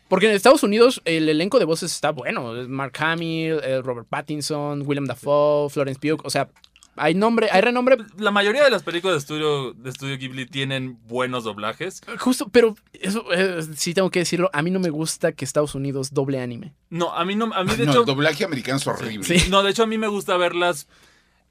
[0.08, 2.54] Porque en Estados Unidos el elenco de voces está bueno.
[2.68, 6.20] Mark Hamill, eh, Robert Pattinson, William Dafoe, Florence Pugh.
[6.24, 6.50] O sea,
[6.96, 7.98] hay nombre, hay renombre.
[8.18, 12.02] La mayoría de las películas de estudio, de estudio Ghibli tienen buenos doblajes.
[12.18, 14.50] Justo, pero eso eh, sí tengo que decirlo.
[14.54, 16.74] A mí no me gusta que Estados Unidos doble anime.
[16.90, 18.00] No, a mí no, a mí de no, hecho...
[18.02, 19.24] el doblaje americano es horrible.
[19.24, 19.50] Sí.
[19.50, 20.88] No, de hecho a mí me gusta verlas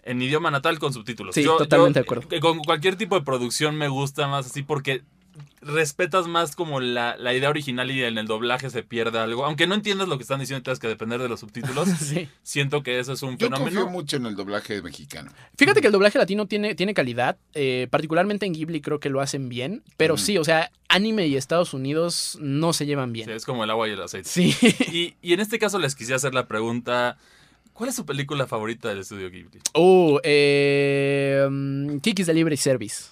[0.08, 1.34] en idioma natal con subtítulos.
[1.34, 2.26] Sí, totalmente de acuerdo.
[2.30, 5.02] eh, Con cualquier tipo de producción me gusta más así porque
[5.60, 9.44] respetas más como la, la idea original y en el doblaje se pierde algo.
[9.44, 11.88] Aunque no entiendas lo que están diciendo, tienes que depender de los subtítulos.
[11.98, 12.28] sí.
[12.42, 13.64] Siento que eso es un Yo fenómeno.
[13.80, 15.30] confío mucho en el doblaje mexicano.
[15.56, 19.20] Fíjate que el doblaje latino tiene, tiene calidad, eh, particularmente en Ghibli creo que lo
[19.20, 23.30] hacen bien, pero sí, o sea, anime y Estados Unidos no se llevan Sí, bien.
[23.30, 24.28] es como el agua y el aceite.
[24.28, 24.54] Sí.
[24.92, 27.18] Y, y en este caso les quisiera hacer la pregunta:
[27.78, 29.60] ¿Cuál es su película favorita del estudio Ghibli?
[29.74, 33.04] Oh, eh, mm, Kiki's Delivery Service.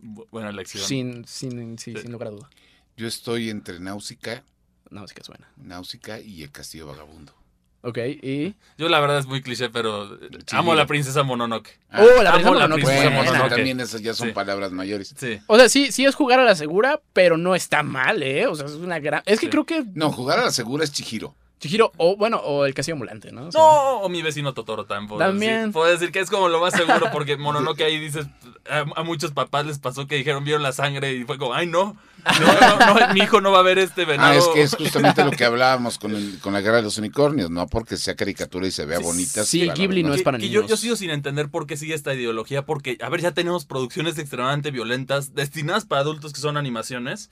[0.00, 0.84] Bu- Buena elección.
[0.84, 2.02] Sin, sin, sí, Sí.
[2.02, 2.48] sin lugar a duda.
[2.96, 4.44] Yo estoy entre Náusica,
[4.90, 5.48] No, sí que suena.
[5.56, 7.34] Náusica y El Castillo Vagabundo.
[7.82, 8.54] Ok, y.
[8.78, 10.54] Yo la verdad es muy cliché, pero eh, Sí.
[10.56, 11.78] amo a la princesa Mononoke.
[11.90, 12.82] Ah, oh, la amo princesa la Mononoke.
[12.84, 13.50] princesa bueno, Mononoke.
[13.56, 14.34] también esas ya son Sí.
[14.34, 15.14] palabras mayores.
[15.18, 15.40] Sí.
[15.48, 18.46] O sea, sí, sí es jugar a la segura, pero no está mal, ¿eh?
[18.46, 19.22] O sea, es una gran.
[19.26, 19.50] Es que Sí.
[19.50, 21.34] creo que No, jugar a la segura es Chihiro.
[21.60, 23.48] Chihiro, o bueno, o el castillo ambulante, ¿no?
[23.48, 25.08] O sea, No, o mi vecino Totoro también.
[25.08, 25.56] puedo También.
[25.58, 25.72] decir.
[25.72, 28.26] Puedo decir que es como lo más seguro, porque Mononoke ahí dices,
[28.68, 31.66] a, a muchos papás les pasó que dijeron, vieron la sangre y fue como, ay
[31.66, 31.96] no,
[32.40, 34.32] no, no, no, mi hijo no va a ver este venado.
[34.32, 36.96] Ah, es que es justamente lo que hablábamos con, el- con la guerra de los
[36.96, 39.44] unicornios, no porque sea caricatura y se vea Sí, bonita.
[39.44, 40.70] sí, Ghibli no es para Que yo, niños.
[40.70, 44.18] yo sigo sin entender por qué sigue esta ideología, porque, a ver, ya tenemos producciones
[44.18, 47.30] extremadamente violentas destinadas para adultos que son animaciones.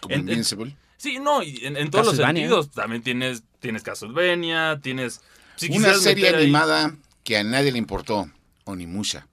[0.00, 0.76] Como en- en- Invincible.
[0.98, 2.70] Sí, no, y en, en todos los sentidos.
[2.70, 5.20] También tienes, tienes Castlevania, tienes...
[5.56, 8.30] si Una serie ahí- animada que a nadie le importó,
[8.64, 9.26] Onimusha.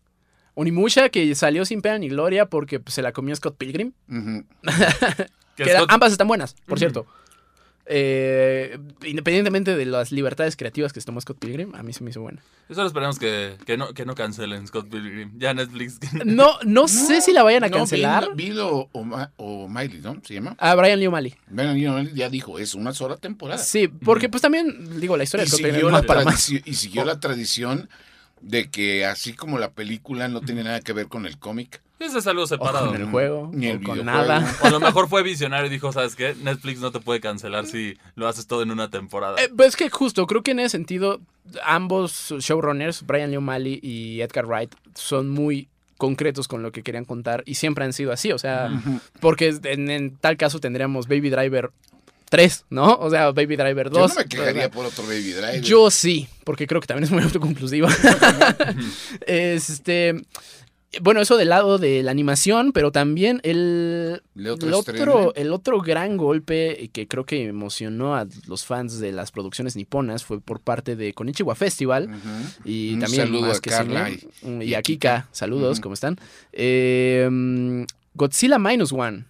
[0.56, 3.94] Onimusha, que salió sin pena ni gloria porque pues, se la comió Scott Pilgrim.
[5.56, 7.06] Que Que era- Scott- ambas están buenas, por cierto.
[7.86, 12.12] Eh, independientemente de las libertades creativas que se tomó Scott Pilgrim, a mí se me
[12.12, 12.42] hizo buena.
[12.70, 15.32] Solo esperamos que, que, no, que no cancelen Scott Pilgrim.
[15.38, 16.00] Ya Netflix...
[16.26, 18.36] No, no, sé si la vayan a No, cancelar.
[18.36, 18.90] Bill, Bill o,
[19.38, 20.18] o Miley, ¿no?
[20.24, 20.56] ¿Se llama?
[20.60, 21.36] A Brian Lee O'Malley.
[21.50, 23.62] Bueno, you know, ya dijo, es una sola temporada.
[23.62, 27.90] Sí, porque pues también, digo, la historia y, de Scott Pilgrim y siguió la tradición
[28.44, 31.82] de que así como la película no tiene nada que ver con el cómic.
[32.00, 32.88] Eso es algo O separado.
[32.88, 34.04] con el juego, Ni el o con videojuego.
[34.04, 34.56] nada.
[34.62, 36.36] O a lo mejor fue visionario y dijo, ¿sabes qué?
[36.42, 39.42] Netflix no te puede cancelar si lo haces todo en una temporada.
[39.42, 41.22] Eh, pues es que justo, creo que en ese sentido,
[41.64, 47.06] ambos showrunners, Brian Lee O'Malley y Edgar Wright, son muy concretos con lo que querían
[47.06, 48.70] contar y siempre han sido así, o sea,
[49.22, 51.72] porque en, en tal caso tendríamos Baby Driver
[52.34, 52.96] 3, ¿no?
[52.96, 54.02] O sea, Baby Driver 2.
[54.02, 55.62] Yo no me quejaría por otro Baby Driver.
[55.62, 57.88] Yo sí, porque creo que también es muy autoconclusiva.
[59.28, 60.16] este,
[61.02, 65.52] bueno, eso del lado de la animación, pero también el, ¿Le otro el, otro, el
[65.54, 70.40] otro gran golpe que creo que emocionó a los fans de las producciones niponas fue
[70.42, 72.10] por parte de Konichiwa Festival.
[72.66, 75.28] Y Un también saludo más a que Carla cine, y- mm, y, y a Kika,
[75.32, 75.80] saludos.
[75.80, 76.18] ¿cómo están?
[76.52, 77.84] Eh, mm,
[78.16, 79.26] Godzilla Minus One.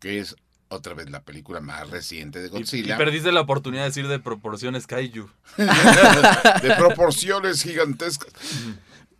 [0.00, 0.36] Que es
[0.68, 2.96] otra vez la película más reciente de Y- y, Godzilla.
[2.96, 5.28] perdiste la oportunidad de decir de proporciones kaiju.
[5.56, 8.32] de proporciones gigantescas.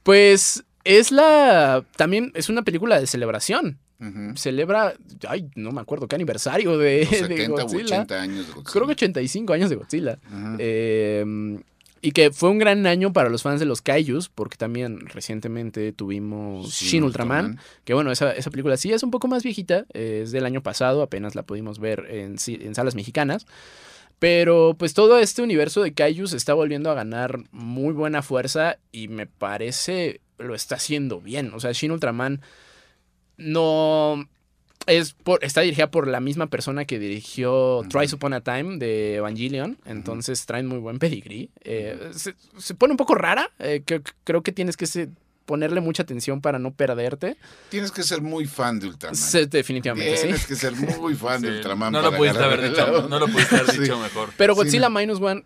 [0.02, 1.84] Pues es la.
[1.96, 3.78] También es una película de celebración.
[4.34, 4.92] Celebra.
[5.26, 7.96] Ay, no me acuerdo qué aniversario de, Los de 70 u Godzilla.
[8.02, 8.70] 80 años de Godzilla.
[8.72, 10.18] Creo que 85 años de Godzilla.
[10.30, 10.56] Ujú.
[10.58, 11.24] Eh,
[12.04, 15.90] y que fue un gran año para los fans de los Kaijus, porque también recientemente
[15.94, 19.86] tuvimos Sí, Shin Ultraman, que bueno, esa, esa película sí es un poco más viejita,
[19.94, 23.46] es del año pasado, apenas la pudimos ver en, en salas mexicanas.
[24.18, 29.08] Pero pues todo este universo de Kaijus está volviendo a ganar muy buena fuerza y
[29.08, 31.54] me parece lo está haciendo bien.
[31.54, 32.42] O sea, Shin Ultraman
[33.38, 34.28] no
[34.86, 37.82] es por, está dirigida por la misma persona que dirigió.
[37.88, 39.78] Twice Upon a Time de Evangelion.
[39.84, 41.50] Entonces traen muy buen pedigrí.
[41.62, 43.50] Eh, se, se pone un poco rara.
[43.58, 45.08] eh, que- creo que tienes que se-
[45.46, 47.36] ponerle mucha atención para no perderte.
[47.68, 49.14] Tienes que ser muy fan de Ultraman.
[49.14, 50.22] Se- definitivamente, sí.
[50.22, 51.92] Tienes que ser muy fan de Ultraman.
[51.92, 53.08] no, lo para pudiste agarrar haber lado.
[53.10, 53.78] no lo pudiste haber Sí.
[53.80, 54.30] dicho mejor.
[54.38, 54.98] Pero Sí, Godzilla no.
[54.98, 55.44] Minus One,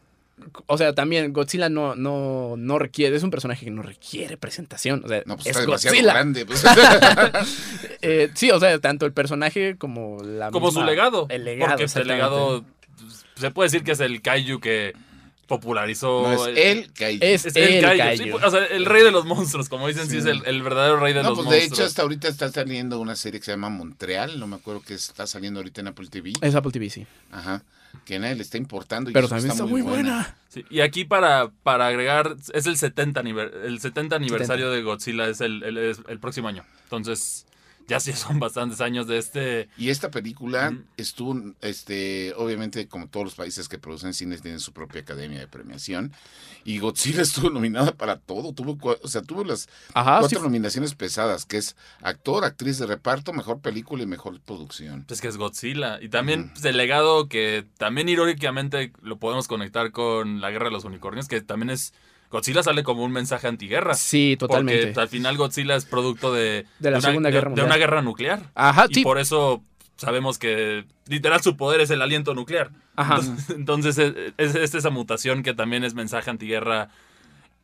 [0.67, 5.03] o sea, también Godzilla no, no, no requiere, es un personaje que no requiere presentación.
[5.05, 6.13] O sea, No, pues es está demasiado Godzilla.
[6.13, 6.47] grande.
[6.47, 6.65] pues.
[8.03, 11.27] Eh, sí, o sea, tanto el personaje como la Como su legado.
[11.29, 11.71] El legado.
[11.73, 12.15] Porque este exactamente.
[12.15, 12.65] legado
[12.99, 14.93] pues, se puede decir que es el kaiju que
[15.47, 16.23] popularizó.
[16.23, 17.19] no es que hay.
[17.21, 17.99] Es Es el el kaiju.
[17.99, 18.23] kaiju.
[18.39, 20.17] sí, o sea, el rey de los monstruos, como dicen, sí, Sí.
[20.19, 21.79] es el, el verdadero rey de No, los pues de monstruos.
[21.81, 24.95] hecho hasta ahorita está saliendo una serie que se llama Montreal, no me acuerdo que
[24.95, 26.33] está saliendo ahorita en Apple TV.
[26.41, 27.07] Es Apple TV, sí.
[27.33, 27.63] Ajá.
[28.05, 29.11] Que a nadie le está importando.
[29.11, 30.37] y Pero también está muy buena.
[30.49, 35.29] Sí, y aquí para, para agregar, es el 70, aniver- el 70 aniversario de Godzilla,
[35.29, 36.65] es el, el- próximo año.
[36.85, 37.47] Entonces,
[37.87, 39.69] ya sí son bastantes años de este...
[39.77, 44.73] Y esta película estuvo, este, obviamente, como todos los países que producen cines tienen su
[44.73, 46.13] propia academia de premiación.
[46.65, 48.53] Y Godzilla estuvo nominada para todo.
[48.53, 50.45] Tuvo, o sea, tuvo las Ajá, cuatro sí.
[50.45, 55.05] nominaciones pesadas, que es actor, actriz de reparto, mejor película y mejor producción.
[55.09, 55.99] Pues que es Godzilla.
[56.03, 60.73] Y también pues, el legado que también irónicamente lo podemos conectar con la guerra de
[60.73, 61.95] los unicornios, que también es...
[62.31, 63.95] Godzilla sale como un mensaje antiguerra.
[63.95, 64.89] Sí, totalmente.
[64.89, 67.67] Porque al final Godzilla es producto de, De la una, Segunda de- Guerra de Mundial.
[67.67, 68.51] una guerra nuclear.
[68.55, 69.03] Ajá, Y sí.
[69.03, 69.65] por eso
[69.99, 72.71] sabemos que literal su poder es el aliento nuclear.
[72.97, 73.21] Ajá.
[73.51, 76.89] Entonces es, es- es esa mutación que también es mensaje antiguerra.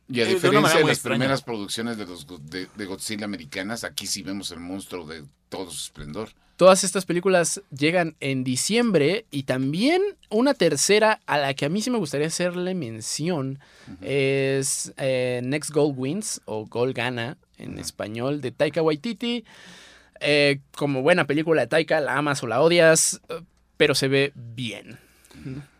[0.07, 1.17] Y a Eh, de diferencia de, las extraña.
[1.17, 5.71] primeras producciones de, los, de, de Godzilla americanas, aquí sí vemos el monstruo de todo
[5.71, 6.29] su esplendor.
[6.57, 11.81] Todas estas películas llegan en diciembre y también una tercera a la que a mí
[11.81, 13.59] sí me gustaría hacerle mención
[14.01, 19.43] es eh, Next Goal Wins o Gol Gana en español de Taika Waititi.
[20.19, 23.41] Eh, como buena película de Taika, la amas o la odias, eh,
[23.77, 24.99] pero se ve bien.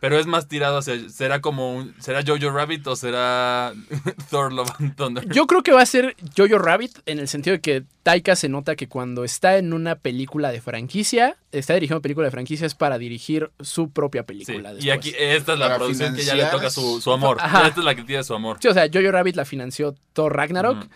[0.00, 1.08] Pero es más tirado hacia.
[1.08, 3.72] ¿Será como un- ¿Será Jojo Rabbit o será
[4.30, 5.26] Thor Love and Thunder?
[5.30, 8.50] Yo creo que va a ser Jojo Rabbit en el sentido de que Taika se
[8.50, 12.66] nota que cuando está en una película de franquicia, está dirigiendo una película de franquicia
[12.66, 14.74] es para dirigir su propia Sí, película.
[14.78, 17.38] Y aquí esta es la Para producción que ya le toca su, su amor.
[17.40, 17.66] Ajá.
[17.68, 18.58] Esta es la que tiene su amor.
[18.60, 20.86] Sí, o sea, Jojo Rabbit la financió Thor Ragnarok.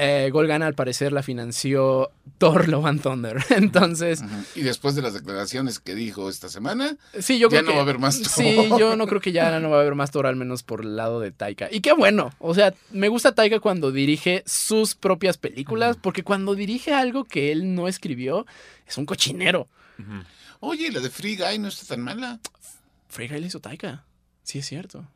[0.00, 3.44] Eh, Golgana al parecer la financió Thor Love and Thunder.
[3.50, 4.22] Entonces.
[4.54, 7.74] Y después de las declaraciones que dijo esta semana, sí, yo ya creo no que...
[7.74, 8.30] va a haber más Thor.
[8.30, 10.82] Sí, yo no creo que ya no va a haber más Thor, al menos por
[10.82, 11.68] el lado de Taika.
[11.72, 12.32] Y qué bueno.
[12.38, 17.50] O sea, me gusta Taika cuando dirige sus propias películas, porque cuando dirige algo que
[17.50, 18.46] él no escribió,
[18.86, 19.66] es un cochinero.
[20.60, 22.38] Oye, la de Free Guy no está tan mala.
[23.08, 24.04] Free Guy le hizo Taika.
[24.44, 25.08] Sí, es cierto.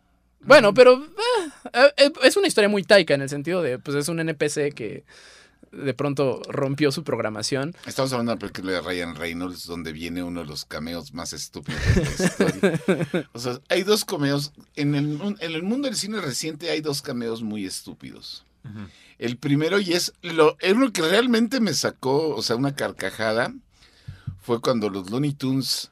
[0.44, 1.04] Bueno, pero
[1.72, 4.74] eh, eh, es una historia muy Taika en el sentido de, pues es un NPC
[4.74, 5.04] que
[5.72, 7.74] de pronto rompió su programación.
[7.86, 11.32] Estamos hablando de la película de Ryan Reynolds, donde viene uno de los cameos más
[11.32, 13.28] estúpidos de la historia.
[13.32, 14.52] O sea, hay dos cameos.
[14.76, 18.44] En el, en el mundo del cine reciente hay dos cameos muy estúpidos.
[19.18, 23.52] El primero, y es lo, es lo que realmente me sacó, o sea, una carcajada,
[24.40, 25.90] fue cuando los Looney Tunes,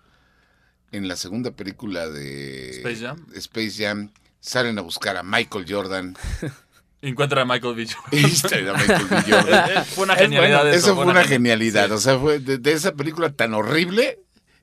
[0.93, 3.27] en la segunda película de Space Jam.
[3.35, 4.11] Space Jam,
[4.41, 6.17] salen a buscar a Michael Jordan
[7.03, 7.87] Encuentra a Michael B.
[7.87, 8.31] Jordan.
[8.31, 9.23] Historia de Michael B.
[9.33, 9.85] Jordan.
[9.95, 10.71] fue una genialidad bueno.
[10.77, 10.87] eso.
[10.87, 11.87] Eso fue una genial- genialidad.
[11.87, 11.93] Sí.
[11.95, 14.19] O sea, fue de, de esa película tan horrible.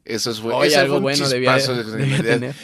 [0.05, 2.55] Eso fue, Oye, ese algo fue un bueno debía, de debía tener.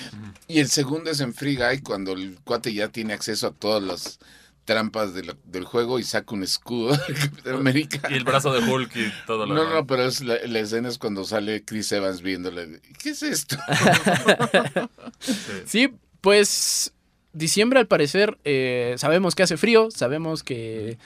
[0.48, 3.82] Y el segundo es en Free Guy, cuando el cuate ya tiene acceso a todas
[3.82, 4.20] las
[4.66, 6.96] trampas de del juego y saca un escudo
[7.44, 8.08] de América.
[8.10, 9.76] Y el brazo de Hulk y todo lo No, demás.
[9.76, 12.80] no, pero es la, la escena es cuando sale Chris Evans viéndole.
[13.02, 13.58] ¿Qué es esto?
[15.20, 15.34] Sí.
[15.66, 16.94] Sí, pues
[17.34, 20.98] diciembre al parecer eh, sabemos que hace frío, sabemos que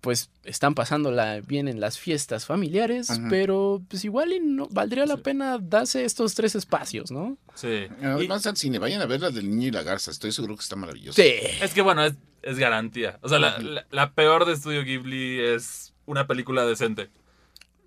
[0.00, 5.16] pues están pasándola bien en las fiestas familiares, pero pues igual y no valdría la
[5.16, 7.38] pena darse estos tres espacios, ¿no?
[7.54, 7.86] Sí.
[8.02, 10.10] Y- Además al cine, vayan a ver la del niño y la garza.
[10.10, 11.20] Estoy seguro que está maravilloso.
[11.22, 11.32] Sí.
[11.62, 12.12] Es que bueno, es,
[12.42, 13.18] es garantía.
[13.22, 17.08] O sea, la, la- la peor de Studio Ghibli es una película decente.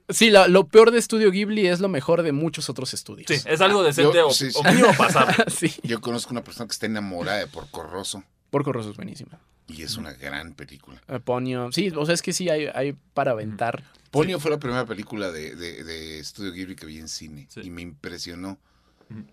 [0.10, 3.28] Sí, la- lo peor de Estudio Ghibli es lo mejor de muchos otros estudios.
[3.28, 4.58] Sí, es algo decente yo- o, sí, sí.
[4.58, 5.36] o mínimo pasable.
[5.48, 5.74] sí.
[5.84, 9.40] Yo conozco una persona que está enamorada de Porco Rosso Porco Rosso es buenísima.
[9.68, 11.02] y es una gran película.
[11.26, 13.84] Ponyo, sí, o sea, es que sí hay, hay para aventar.
[14.12, 17.60] Ponyo fue la primera película de, de, de Studio Ghibli que vi en cine Sí.
[17.66, 18.58] y me impresionó.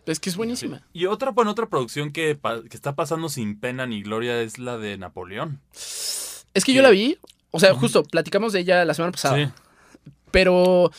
[0.07, 0.83] Es que es buenísima.
[0.93, 2.37] Y otra, bueno, otra producción que,
[2.69, 5.61] que está pasando sin pena ni gloria es la de Napoleón.
[5.73, 7.19] Es que yo la vi,
[7.53, 9.55] o sea, justo platicamos de ella la semana pasada.
[10.35, 10.91] Pero,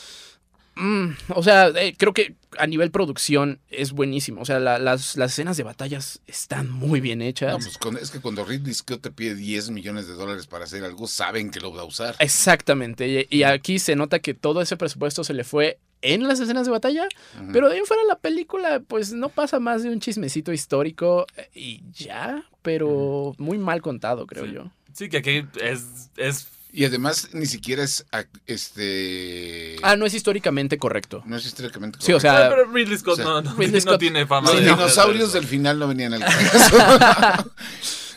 [0.75, 4.41] mm, o sea, eh, creo que a nivel producción es buenísimo.
[4.41, 7.51] O sea, la- las, las escenas de batallas están muy bien hechas.
[7.51, 10.63] No, pues con- es que cuando Ridley Scott te pide 10 millones de dólares para
[10.63, 12.15] hacer algo, saben que lo va a usar.
[12.19, 13.27] Exactamente.
[13.29, 16.65] Y, y aquí se nota que todo ese presupuesto se le fue en las escenas
[16.65, 17.07] de batalla.
[17.51, 21.25] Pero de ahí en fuera la película, pues no pasa más de un chismecito histórico
[21.35, 22.45] eh, y ya.
[22.61, 24.51] Pero muy mal contado, creo Sí.
[24.53, 24.71] yo.
[24.93, 26.47] Sí, que aquí es, es
[26.77, 28.05] Y además ni siquiera es
[28.47, 31.23] este Ah, no es históricamente correcto.
[31.25, 32.37] no es históricamente Sí, o correcto.
[32.37, 35.31] sea, pero Ridley Scott o sea, no, no- Ridley no tiene fama los de- dinosaurios
[35.31, 37.51] de- del final no venían al caso.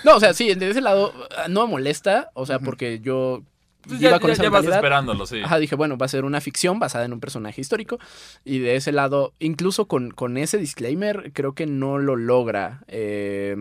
[0.05, 2.31] No, o sea, sí, de ese lado ah, no me molesta.
[2.35, 3.43] O sea, porque yo
[3.83, 4.79] Pues iba ya, con ya- esa ya vas mentalidad.
[4.79, 5.41] esperándolo, sí.
[5.45, 7.99] Ajá, dije, bueno, va a ser una ficción basada en un personaje histórico.
[8.45, 12.81] Y de ese lado, incluso con, con ese disclaimer, creo que no lo logra.
[12.89, 13.55] Eh,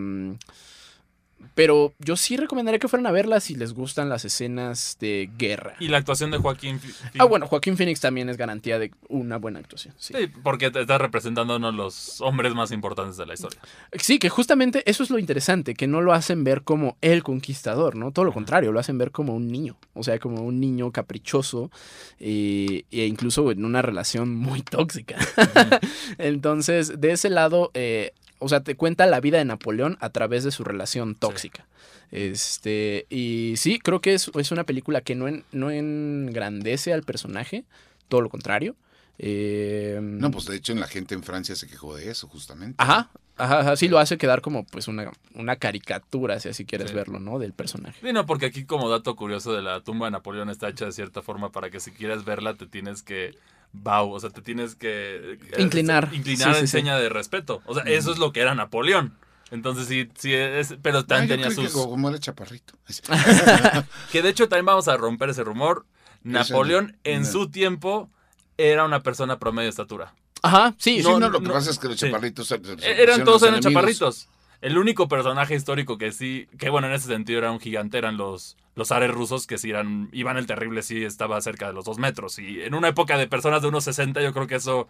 [1.58, 5.74] pero yo sí recomendaría que fueran a verla si les gustan las escenas de guerra.
[5.80, 6.80] Y la actuación de Joaquín.
[6.80, 9.96] Phi- Ah, bueno, Joaquín Phoenix también es garantía de una buena actuación.
[9.98, 10.14] Sí.
[10.16, 13.60] Sí, porque te está representando a uno de los hombres más importantes de la historia.
[13.94, 17.96] Sí, que justamente eso es lo interesante, que no lo hacen ver como el conquistador,
[17.96, 18.12] ¿no?
[18.12, 21.72] Todo lo contrario, lo hacen ver como un niño, o sea, como un niño caprichoso
[22.20, 25.18] eh, e incluso en una relación muy tóxica.
[26.18, 30.44] Entonces, de ese lado, eh, o sea, te cuenta la vida de Napoleón a través
[30.44, 31.66] de su relación tóxica.
[32.12, 37.04] Este, y sí, creo que es, es una película que no, en- no engrandece al
[37.04, 37.64] personaje,
[38.08, 38.76] todo lo contrario.
[39.20, 42.76] Eh, No, pues de hecho en la gente en Francia se quejó de eso justamente.
[42.78, 46.90] Ajá, ajá, ajá, sí lo hace quedar como pues una, una caricatura, si así quieres
[46.92, 46.96] Sí.
[46.96, 47.40] verlo, ¿no?
[47.40, 48.00] Del personaje.
[48.06, 50.92] Sí, no, porque aquí como dato curioso de la tumba de Napoleón está hecha de
[50.92, 53.34] cierta forma para que si quieres verla te tienes que
[53.74, 56.10] bow, o sea, te tienes que eh, Inclinar.
[56.14, 56.72] inclinar Sí, sí, en sí.
[56.72, 57.62] seña de respeto.
[57.66, 59.18] O sea, eso es lo que era Napoleón.
[59.52, 62.74] Entonces sí, sí es, pero Ah, también tenía creí que sus como era chaparrito.
[64.12, 65.86] que de hecho también vamos a romper ese rumor.
[66.24, 67.28] Napoleón en no.
[67.28, 68.10] su tiempo
[68.58, 70.14] era una persona promedio de estatura.
[70.42, 71.10] Ajá, sí, Sí, sí.
[71.10, 72.08] no, lo que no, pasa es que los sí.
[72.08, 73.74] chaparritos se- se- se pusieron eran todos eran enemigos.
[73.74, 74.30] chaparritos.
[74.62, 78.18] El único personaje histórico que sí, que bueno, en ese sentido era un gigante, eran
[78.18, 81.84] los, los ares rusos, que sí eran, Iván el Terrible sí estaba cerca de los
[81.84, 82.40] dos metros.
[82.40, 84.88] Y en una época de personas de unos 60, yo creo que eso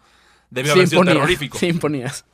[0.50, 1.58] debió sí haber sido terrorífico.
[1.58, 2.24] sí imponías.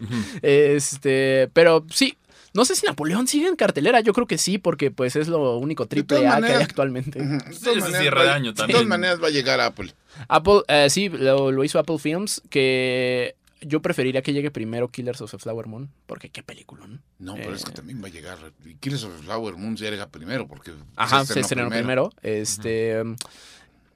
[0.43, 2.17] Este, pero sí,
[2.53, 5.57] no sé si Napoleón sigue en cartelera, yo creo que sí, porque pues es lo
[5.59, 7.21] único triple A que hay actualmente.
[7.21, 7.39] Ujú.
[7.39, 8.75] De Sí, maneras cierre va- de año De también.
[8.77, 9.93] todas maneras va a llegar a Apple.
[10.29, 13.35] Apple, eh, sí, lo, lo hizo Apple Films, que
[13.67, 17.01] yo preferiría que llegue primero Killers of the Flower Moon, porque qué película, ¿no?
[17.19, 17.75] No, pero es que Eh.
[17.75, 18.39] también va a llegar.
[18.65, 22.11] Y Killers of the Flower Moon ya llega primero porque Ajá, se estrenó primero.
[22.23, 23.03] Este.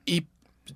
[0.05, 0.27] Y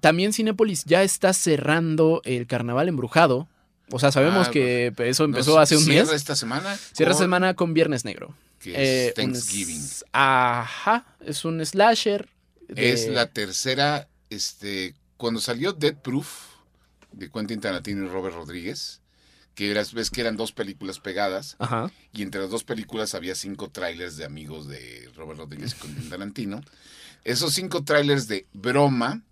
[0.00, 3.48] también Cinépolis ya está cerrando el carnaval embrujado.
[3.90, 6.02] O sea, sabemos Ah, que eso No, empezó hace un mes.
[6.04, 6.76] Cierra esta semana.
[6.92, 8.34] Cierra con- semana con Viernes Negro.
[8.58, 9.82] Que Eh, es un Thanksgiving.
[10.12, 12.28] Ajá, es un slasher.
[12.68, 16.51] de- Es la tercera, este, cuando salió Dead Proof
[17.12, 19.00] de Quentin Tarantino y Robert Rodríguez,
[19.54, 21.90] que eras, ves que eran dos películas pegadas, Ajá.
[22.12, 26.08] y entre las dos películas había cinco trailers de amigos de Robert Rodríguez y Quentin
[26.10, 26.60] Tarantino.
[27.24, 29.22] Esos cinco trailers de broma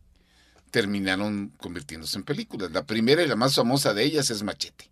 [0.70, 2.70] terminaron convirtiéndose en películas.
[2.70, 4.90] La primera y la más famosa de ellas es Machete.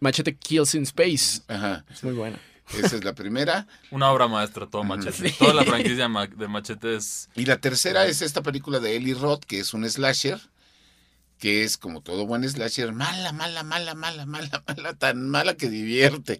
[0.00, 1.42] Machete Kills in Space.
[1.48, 1.84] Ajá.
[1.90, 2.40] Es muy buena.
[2.76, 3.66] Esa es la primera.
[3.90, 5.28] Una obra maestra, todo Machete.
[5.30, 5.34] Sí.
[5.38, 7.28] Toda la franquicia de Machete es...
[7.34, 10.40] Y la tercera es esta película de Eli Roth, que es un slasher,
[11.40, 15.70] que es como todo buen slasher, mala, mala, mala, mala, mala, mala, tan mala que
[15.70, 16.38] divierte.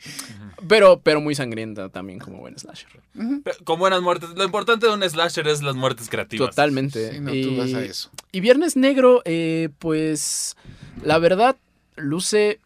[0.69, 3.01] Pero, pero muy sangrienta también como buen slasher.
[3.43, 4.31] Pero Con buenas muertes.
[4.37, 6.51] Lo importante de un slasher es las muertes creativas.
[6.51, 7.13] Totalmente.
[7.13, 8.11] Sí, no, y, tú vas a eso.
[8.31, 10.57] y Viernes Negro, eh, pues
[11.03, 11.57] la verdad
[11.97, 12.61] luce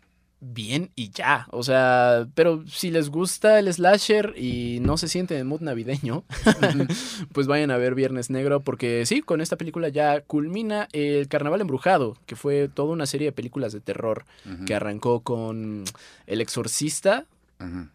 [0.53, 1.47] bien y ya.
[1.51, 6.25] O sea, pero si les gusta el slasher y no se sienten en mood navideño,
[7.33, 11.63] pues vayan a ver Viernes Negro porque sí, con esta película ya culmina el Carnaval
[11.63, 14.25] Embrujado, que fue toda una serie de películas de terror
[14.67, 15.85] que arrancó con
[16.27, 17.27] El Exorcista,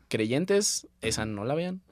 [0.07, 1.81] creyentes, esa no la vean.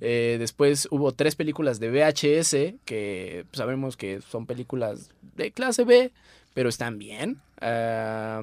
[0.00, 6.12] Eh, después hubo tres películas de VHS que sabemos que son películas de clase B,
[6.54, 7.40] pero están bien.
[7.60, 8.40] Ah,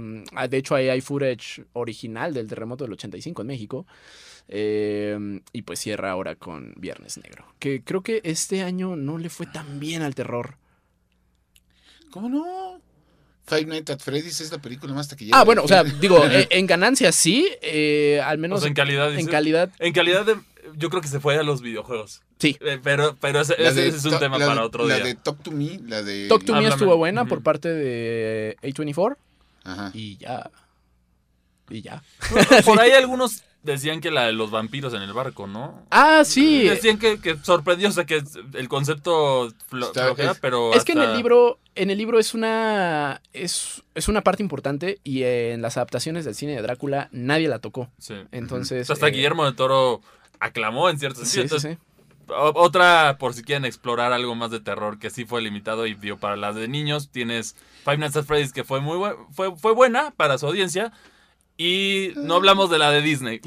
[0.49, 3.85] de hecho, ahí hay footage original del terremoto del 85 en México.
[4.47, 7.45] Eh, y pues cierra ahora con Viernes Negro.
[7.59, 10.57] Que creo que este año no le fue tan bien al terror.
[12.11, 12.81] ¿Cómo no?
[13.47, 15.39] Five Nights at Freddy's es la película más taquillera.
[15.39, 18.73] Ah, bueno, o sea, digo, eh, en ganancias sí, eh, al O menos sea, en
[18.73, 19.11] calidad.
[19.11, 19.29] en dice.
[19.29, 20.37] calidad En calidad de.
[20.77, 22.21] Yo creo que se fue a los videojuegos.
[22.39, 22.57] sí.
[22.61, 24.67] Eh, Pero, pero ese, La ese- de ese es un To- tema la para de-
[24.67, 25.05] otro La día.
[25.05, 26.27] de Talk to Me, la de...
[26.27, 29.15] Talk to Me estuvo buena por parte de A24
[29.63, 29.91] Ajá.
[29.93, 30.49] y ya.
[31.69, 32.03] Y ya.
[32.65, 35.83] Por ahí algunos decían que la de los vampiros en el barco, ¿no?
[35.89, 36.67] Ah, sí.
[36.67, 38.21] Decían que, que sorprendió, o sea, que
[38.53, 40.71] el concepto flo- Está- flojea, es- pero.
[40.75, 44.99] Es que en el libro, en el libro es una es, es una parte importante
[45.03, 47.89] y en las adaptaciones del cine de Drácula nadie la tocó.
[47.97, 48.13] Sí.
[48.31, 50.01] Entonces, Hasta eh, Guillermo del Toro
[50.39, 51.59] aclamó en cierto sentido.
[51.59, 51.79] sí, Entonces, sí.
[52.27, 56.17] Otra, por si quieren explorar algo más de terror, que sí fue limitado y dio
[56.17, 59.73] para las de niños, tienes Five Nights at Freddy's, que fue muy bu- fue, fue
[59.73, 60.91] buena para su audiencia.
[61.57, 63.39] Y no hablamos de la de Disney,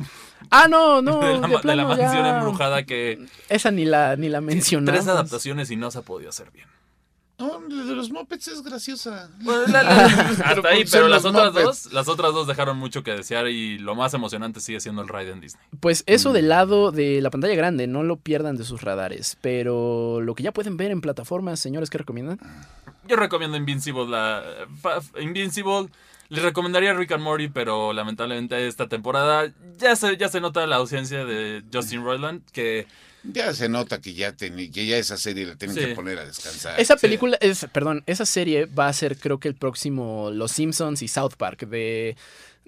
[0.50, 1.18] Ah, no, no.
[1.20, 3.18] de, la, de ma- de la plano mansión ya- embrujada que
[3.48, 4.94] Esa ni la ni la mencionamos.
[5.00, 6.68] tres adaptaciones y no se ha podido hacer bien.
[7.38, 9.30] No, la de los Muppets es graciosa.
[9.40, 11.64] Bueno, la- la- hasta ahí, pero las otras Muppets.
[11.84, 15.08] dos, las otras dos dejaron mucho que desear y lo más emocionante sigue siendo el
[15.08, 15.64] ride en Disney.
[15.80, 16.32] Pues eso Mm.
[16.32, 19.38] del lado de la pantalla grande, no lo pierdan de sus radares.
[19.40, 22.40] Pero lo que ya pueden ver en plataformas, señores, ¿qué recomiendan?
[23.06, 24.42] Yo recomiendo Invincible, la
[25.20, 25.88] Invincible.
[26.30, 30.76] Les recomendaría Rick and Morty, pero lamentablemente esta temporada ya se, ya se nota la
[30.76, 32.86] ausencia de Justin Roiland, que
[33.24, 35.84] Ya se nota que ya, ten- que ya esa serie la tienen Sí.
[35.84, 36.80] que poner a descansar.
[36.80, 37.00] Esa sí.
[37.02, 41.08] película, es, perdón, esa serie va a ser creo que el próximo Los Simpsons y
[41.08, 41.66] South Park.
[41.68, 42.16] De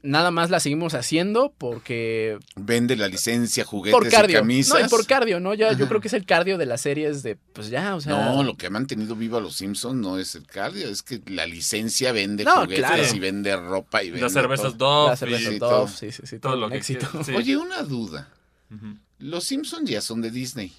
[0.03, 4.39] nada más la seguimos haciendo porque Vende la licencia, juguetes por y cardio.
[4.41, 4.81] camisas.
[4.81, 5.53] No, y por cardio, ¿no?
[5.55, 8.13] Ya, yo creo que es el cardio de las series de, pues ya, o sea.
[8.33, 11.21] No, lo que ha mantenido vivo a los Simpsons no es el cardio, es que
[11.27, 13.03] la licencia vende No, juguetes claro.
[13.15, 14.77] y vende ropa y vende las cervezas.
[14.79, 17.07] Dove la cerveza y sí, Dove, sí, sí, sí, todo todo lo que éxito.
[17.25, 17.33] sí.
[17.35, 18.29] Oye, una duda.
[18.75, 20.73] Ujú, Los Simpsons ya son de Disney.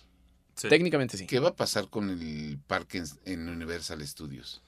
[0.55, 0.67] sí.
[0.67, 1.25] Técnicamente sí.
[1.27, 4.61] ¿Qué va a pasar con el parque en, en Universal Studios?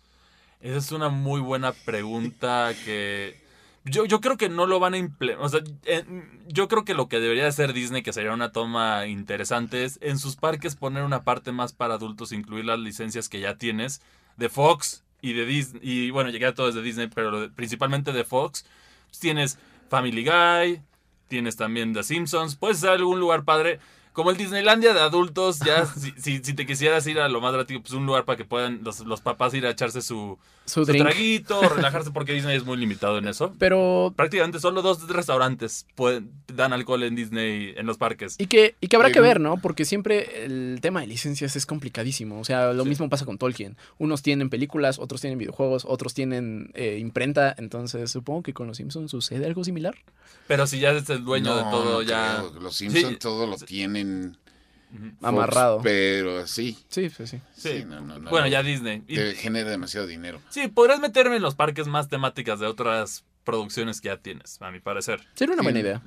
[0.62, 3.44] Esa es una muy buena pregunta que
[3.86, 5.46] yo, yo creo que no lo van a implementar.
[5.46, 6.06] O sea, eh,
[6.48, 10.18] yo creo que lo que debería hacer Disney, que sería una toma interesante, es en
[10.20, 14.02] sus parques poner una parte más para adultos, incluir las licencias que ya tienes
[14.38, 15.82] de Fox y de Disney.
[15.84, 18.66] Y bueno, llegué a todo desde Disney, pero principalmente de Fox.
[19.08, 19.60] Pues tienes
[19.90, 20.82] Family Guy,
[21.34, 22.56] tienes también The Simpsons.
[22.56, 23.80] Puedes hacer algún lugar padre.
[24.12, 27.50] Como el Disneylandia de adultos, ya si, si, si te quisieras ir a lo más
[27.50, 30.86] atractivo, pues un lugar para que puedan los, los papás ir a echarse su, Su
[30.86, 33.54] su traguito, relajarse, porque Disney es muy limitado en eso.
[33.60, 34.14] Pero.
[34.16, 38.36] Prácticamente solo dos restaurantes pueden, dan alcohol en Disney, en los parques.
[38.40, 39.58] Y que, y que habrá Eh, que ver, ¿no?
[39.58, 42.40] Porque siempre el tema de licencias es complicadísimo.
[42.40, 42.90] O sea, lo Sí.
[42.90, 43.76] mismo pasa con Tolkien.
[43.98, 47.54] Unos tienen películas, otros tienen videojuegos, otros tienen eh, imprenta.
[47.58, 49.96] Entonces, supongo que con los Simpsons sucede algo similar.
[50.48, 52.38] Pero si ya es el dueño de todo, no ya...
[52.50, 52.62] creo.
[52.62, 53.16] Los Simpsons Sí.
[53.20, 54.38] todo lo tienen
[55.22, 55.82] Amarrado.
[55.82, 56.78] pero sí.
[56.90, 57.40] Sí, sí, sí.
[57.56, 57.70] Sí.
[57.80, 58.52] Sí, no, no, no, Bueno, no.
[58.52, 59.04] ya Disney.
[59.08, 60.42] Y- Te genera demasiado dinero.
[60.50, 64.72] sí, podrías meterme en los parques más temáticas de otras producciones que ya tienes, a
[64.72, 65.22] mi parecer.
[65.36, 65.66] Sería una Sí.
[65.66, 66.02] buena idea.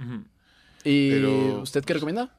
[0.84, 2.34] ¿Y Pero- usted qué recomienda?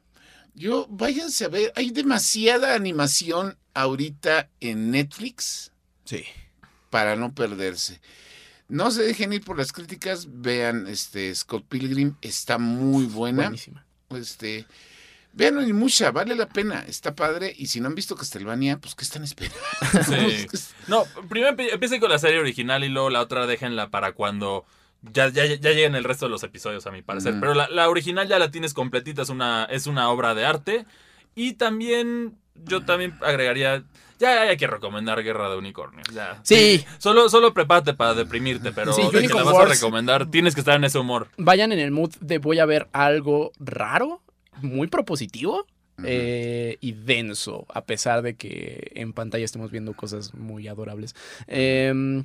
[0.54, 5.70] Yo, váyanse a ver, hay demasiada animación ahorita en Netflix
[6.04, 6.24] Sí.
[6.90, 8.00] para no perderse.
[8.68, 13.44] No se dejen ir por las críticas, vean este Scott Pilgrim, está muy buena.
[13.44, 13.84] Buenísima.
[14.10, 14.66] Este,
[15.38, 17.54] vean Onimusha, vale la pena, está padre.
[17.56, 19.56] Y si no han visto Castlevania, pues ¿qué están esperando?
[20.04, 20.46] Sí.
[20.88, 24.64] No, primero empie- empiecen con la serie original y luego la otra déjenla para cuando
[25.12, 27.34] ya, ya, ya lleguen el resto de los episodios, a mi parecer.
[27.38, 30.86] Pero la, la original ya la tienes completita, es una, es una obra de arte.
[31.34, 33.84] Y también, yo también agregaría,
[34.18, 36.08] ya hay que recomendar Guerra de Unicornios.
[36.12, 36.40] Ya.
[36.42, 36.84] Sí.
[36.98, 40.54] Solo, solo prepárate para deprimirte, pero Sí, de que Unicorn la vas a recomendar, tienes
[40.54, 41.28] que estar en ese humor.
[41.36, 44.22] Vayan en el mood de voy a ver algo raro,
[44.62, 45.66] muy propositivo.
[46.04, 51.16] Eh, y denso, a pesar de que en pantalla estemos viendo cosas muy adorables.
[51.48, 52.24] Em,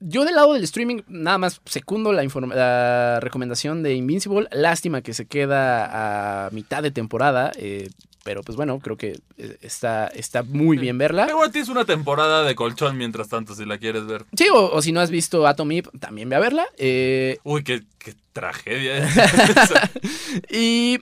[0.00, 4.48] yo del lado del streaming, nada más secundo la, recomendación de Invincible.
[4.52, 7.52] Lástima que se queda a mitad de temporada.
[7.56, 7.90] eh,
[8.24, 11.26] pero pues bueno, creo que eh, está, está muy bien verla.
[11.26, 14.24] Pero tienes una temporada de colchón mientras tanto, si la quieres ver.
[14.36, 16.66] Sí, o, o si no has visto Atom Eve, también ve a verla.
[16.78, 19.06] Eh, Uy, qué, qué tragedia.
[20.50, 21.00] y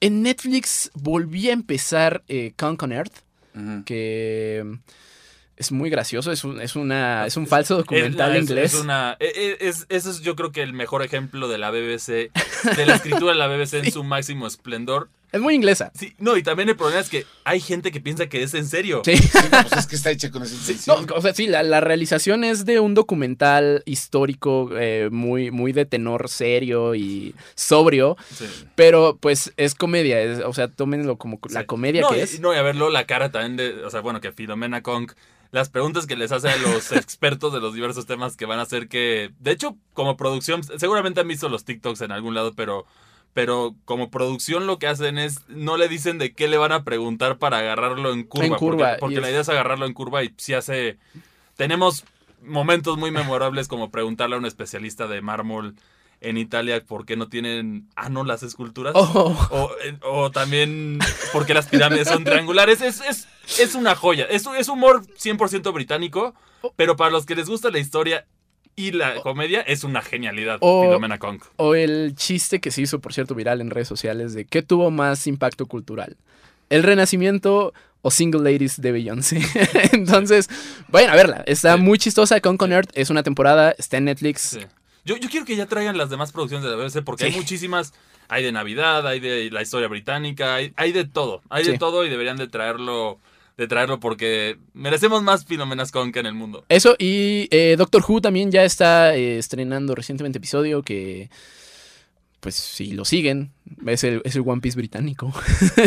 [0.00, 3.14] en Netflix volví a empezar eh, Con on Earth,
[3.84, 4.64] que
[5.56, 8.74] es muy gracioso, es un, es una, es un falso documental Es- inglés.
[8.74, 11.70] Es una, e- e- es- ese es yo creo que el mejor ejemplo de la
[11.70, 12.30] BBC,
[12.76, 15.08] de la escritura de la BBC en su máximo esplendor.
[15.30, 15.92] Es muy inglesa.
[15.94, 18.66] Sí, no, y también el problema es que hay gente que piensa que es en
[18.66, 19.02] serio.
[19.04, 19.16] Sí.
[19.16, 21.06] Sí, no, pues es que está hecha con esa No, intención.
[21.14, 25.84] o sea, sí, la, la realización es de un documental histórico eh, muy, muy de
[25.84, 28.46] tenor serio y sobrio, Sí.
[28.74, 32.40] pero pues es comedia, es- o sea, tómenlo como la comedia no, que y- es.
[32.40, 35.12] No, y a verlo la cara también de, o sea, bueno, que Filomena Kong,
[35.50, 38.62] las preguntas que les hace a los expertos de los diversos temas que van a
[38.62, 42.86] hacer que, de hecho, como producción, seguramente han visto los TikToks en algún lado, pero,
[43.38, 46.82] pero como producción lo que hacen es, no le dicen de qué le van a
[46.82, 50.24] preguntar para agarrarlo en curva, En curva, porque, porque la idea es agarrarlo en curva
[50.24, 50.98] y si hace,
[51.54, 52.04] tenemos
[52.42, 55.76] momentos muy memorables como preguntarle a un especialista de mármol
[56.20, 58.94] en Italia por qué no tienen, ah, no, las esculturas.
[58.96, 60.98] Oh, O, eh, o también
[61.32, 62.80] porque las pirámides son triangulares.
[62.80, 63.28] Es, es,
[63.60, 64.24] es una joya.
[64.24, 66.34] Es, es humor 100% británico,
[66.74, 68.26] pero para los que les gusta la historia
[68.78, 70.58] y la comedia, es una genialidad.
[70.60, 71.40] O- Filomena Kong.
[71.56, 74.90] o el chiste que se hizo, por cierto, viral en redes sociales de qué tuvo
[74.90, 76.16] más impacto cultural.
[76.70, 77.72] El renacimiento
[78.02, 79.40] o Single Ladies de Beyoncé.
[79.92, 80.48] Entonces,
[80.88, 81.42] vayan a verla.
[81.46, 81.82] Está Sí.
[81.82, 82.40] muy chistosa.
[82.40, 84.40] Con Con Earth es una temporada, está en Netflix.
[84.42, 84.60] Sí.
[85.04, 87.92] Yo, yo quiero que ya traigan las demás producciones de la BBC porque hay muchísimas.
[88.30, 91.40] Hay de Navidad, hay de la historia británica, hay, hay de todo.
[91.48, 93.18] Hay de todo y deberían de traerlo.
[93.58, 96.64] De traerlo porque merecemos más Filomenas Kong en el mundo.
[96.68, 101.28] Eso, y eh, Doctor Who también ya está eh, estrenando recientemente episodio que,
[102.40, 103.50] pues si lo siguen,
[103.86, 105.32] es el, es el One Piece británico.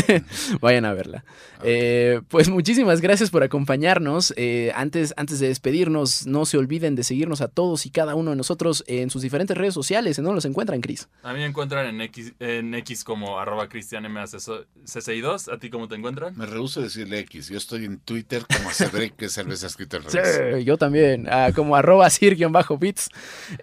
[0.62, 1.24] Vayan a verla.
[1.64, 4.34] Eh, pues muchísimas gracias por acompañarnos.
[4.38, 8.32] Eh, antes, antes de despedirnos, no se olviden de seguirnos a todos y cada uno
[8.32, 10.18] de nosotros en sus diferentes redes sociales.
[10.18, 11.08] ¿En dónde los encuentran, Chris?
[11.24, 15.54] A mí me encuentran en X, en X como arroba cristianmcci2.
[15.54, 16.38] ¿A ti cómo te encuentran?
[16.38, 17.50] Me rehúso a decirle X.
[17.50, 20.66] Yo estoy en Twitter como Cedric, que es cerveza escrita al Sí, revés.
[20.66, 23.10] yo también, ah, como arroba sir-bits.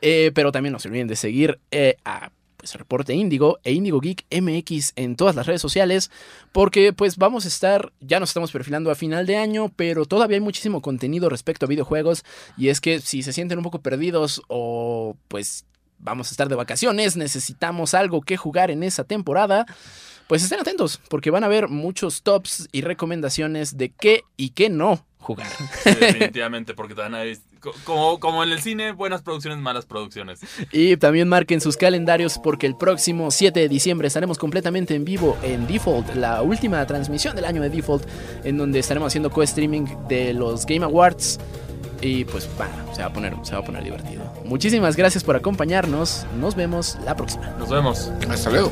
[0.00, 2.30] Eh, pero también no se olviden de seguir eh, a
[2.74, 6.10] Reporte Índigo e Índigo Geek MX en todas las redes sociales,
[6.52, 10.36] porque pues vamos a estar, ya nos estamos perfilando a final de año, pero todavía
[10.36, 12.24] hay muchísimo contenido respecto a videojuegos,
[12.56, 15.64] y es que si se sienten un poco perdidos o pues
[15.98, 19.66] vamos a estar de vacaciones, necesitamos algo que jugar en esa temporada,
[20.26, 24.68] pues estén atentos, porque van a haber muchos tops y recomendaciones de qué y qué
[24.70, 25.48] no jugar.
[25.82, 27.14] Sí, definitivamente, porque te van
[27.84, 30.40] como, como en el cine, buenas producciones, malas producciones.
[30.72, 35.36] Y también marquen sus calendarios porque el próximo 7 de diciembre estaremos completamente en vivo
[35.42, 38.04] en Default, la última transmisión del año de Default,
[38.44, 41.38] en donde estaremos haciendo co-streaming de los Game Awards.
[42.00, 44.22] Y pues va, se va a poner, se va a poner divertido.
[44.44, 46.26] Muchísimas gracias por acompañarnos.
[46.38, 47.50] Nos vemos la próxima.
[47.58, 48.12] Nos vemos.
[48.30, 48.70] Hasta luego.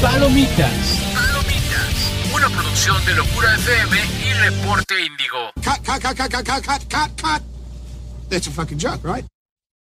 [0.00, 1.11] Palomitas
[2.82, 5.52] de Locura FM y Reporte Índigo.
[5.62, 7.42] Cut, cut, cut, cut, cut, cut, cut, cut.
[8.28, 9.24] That's a fucking joke, right?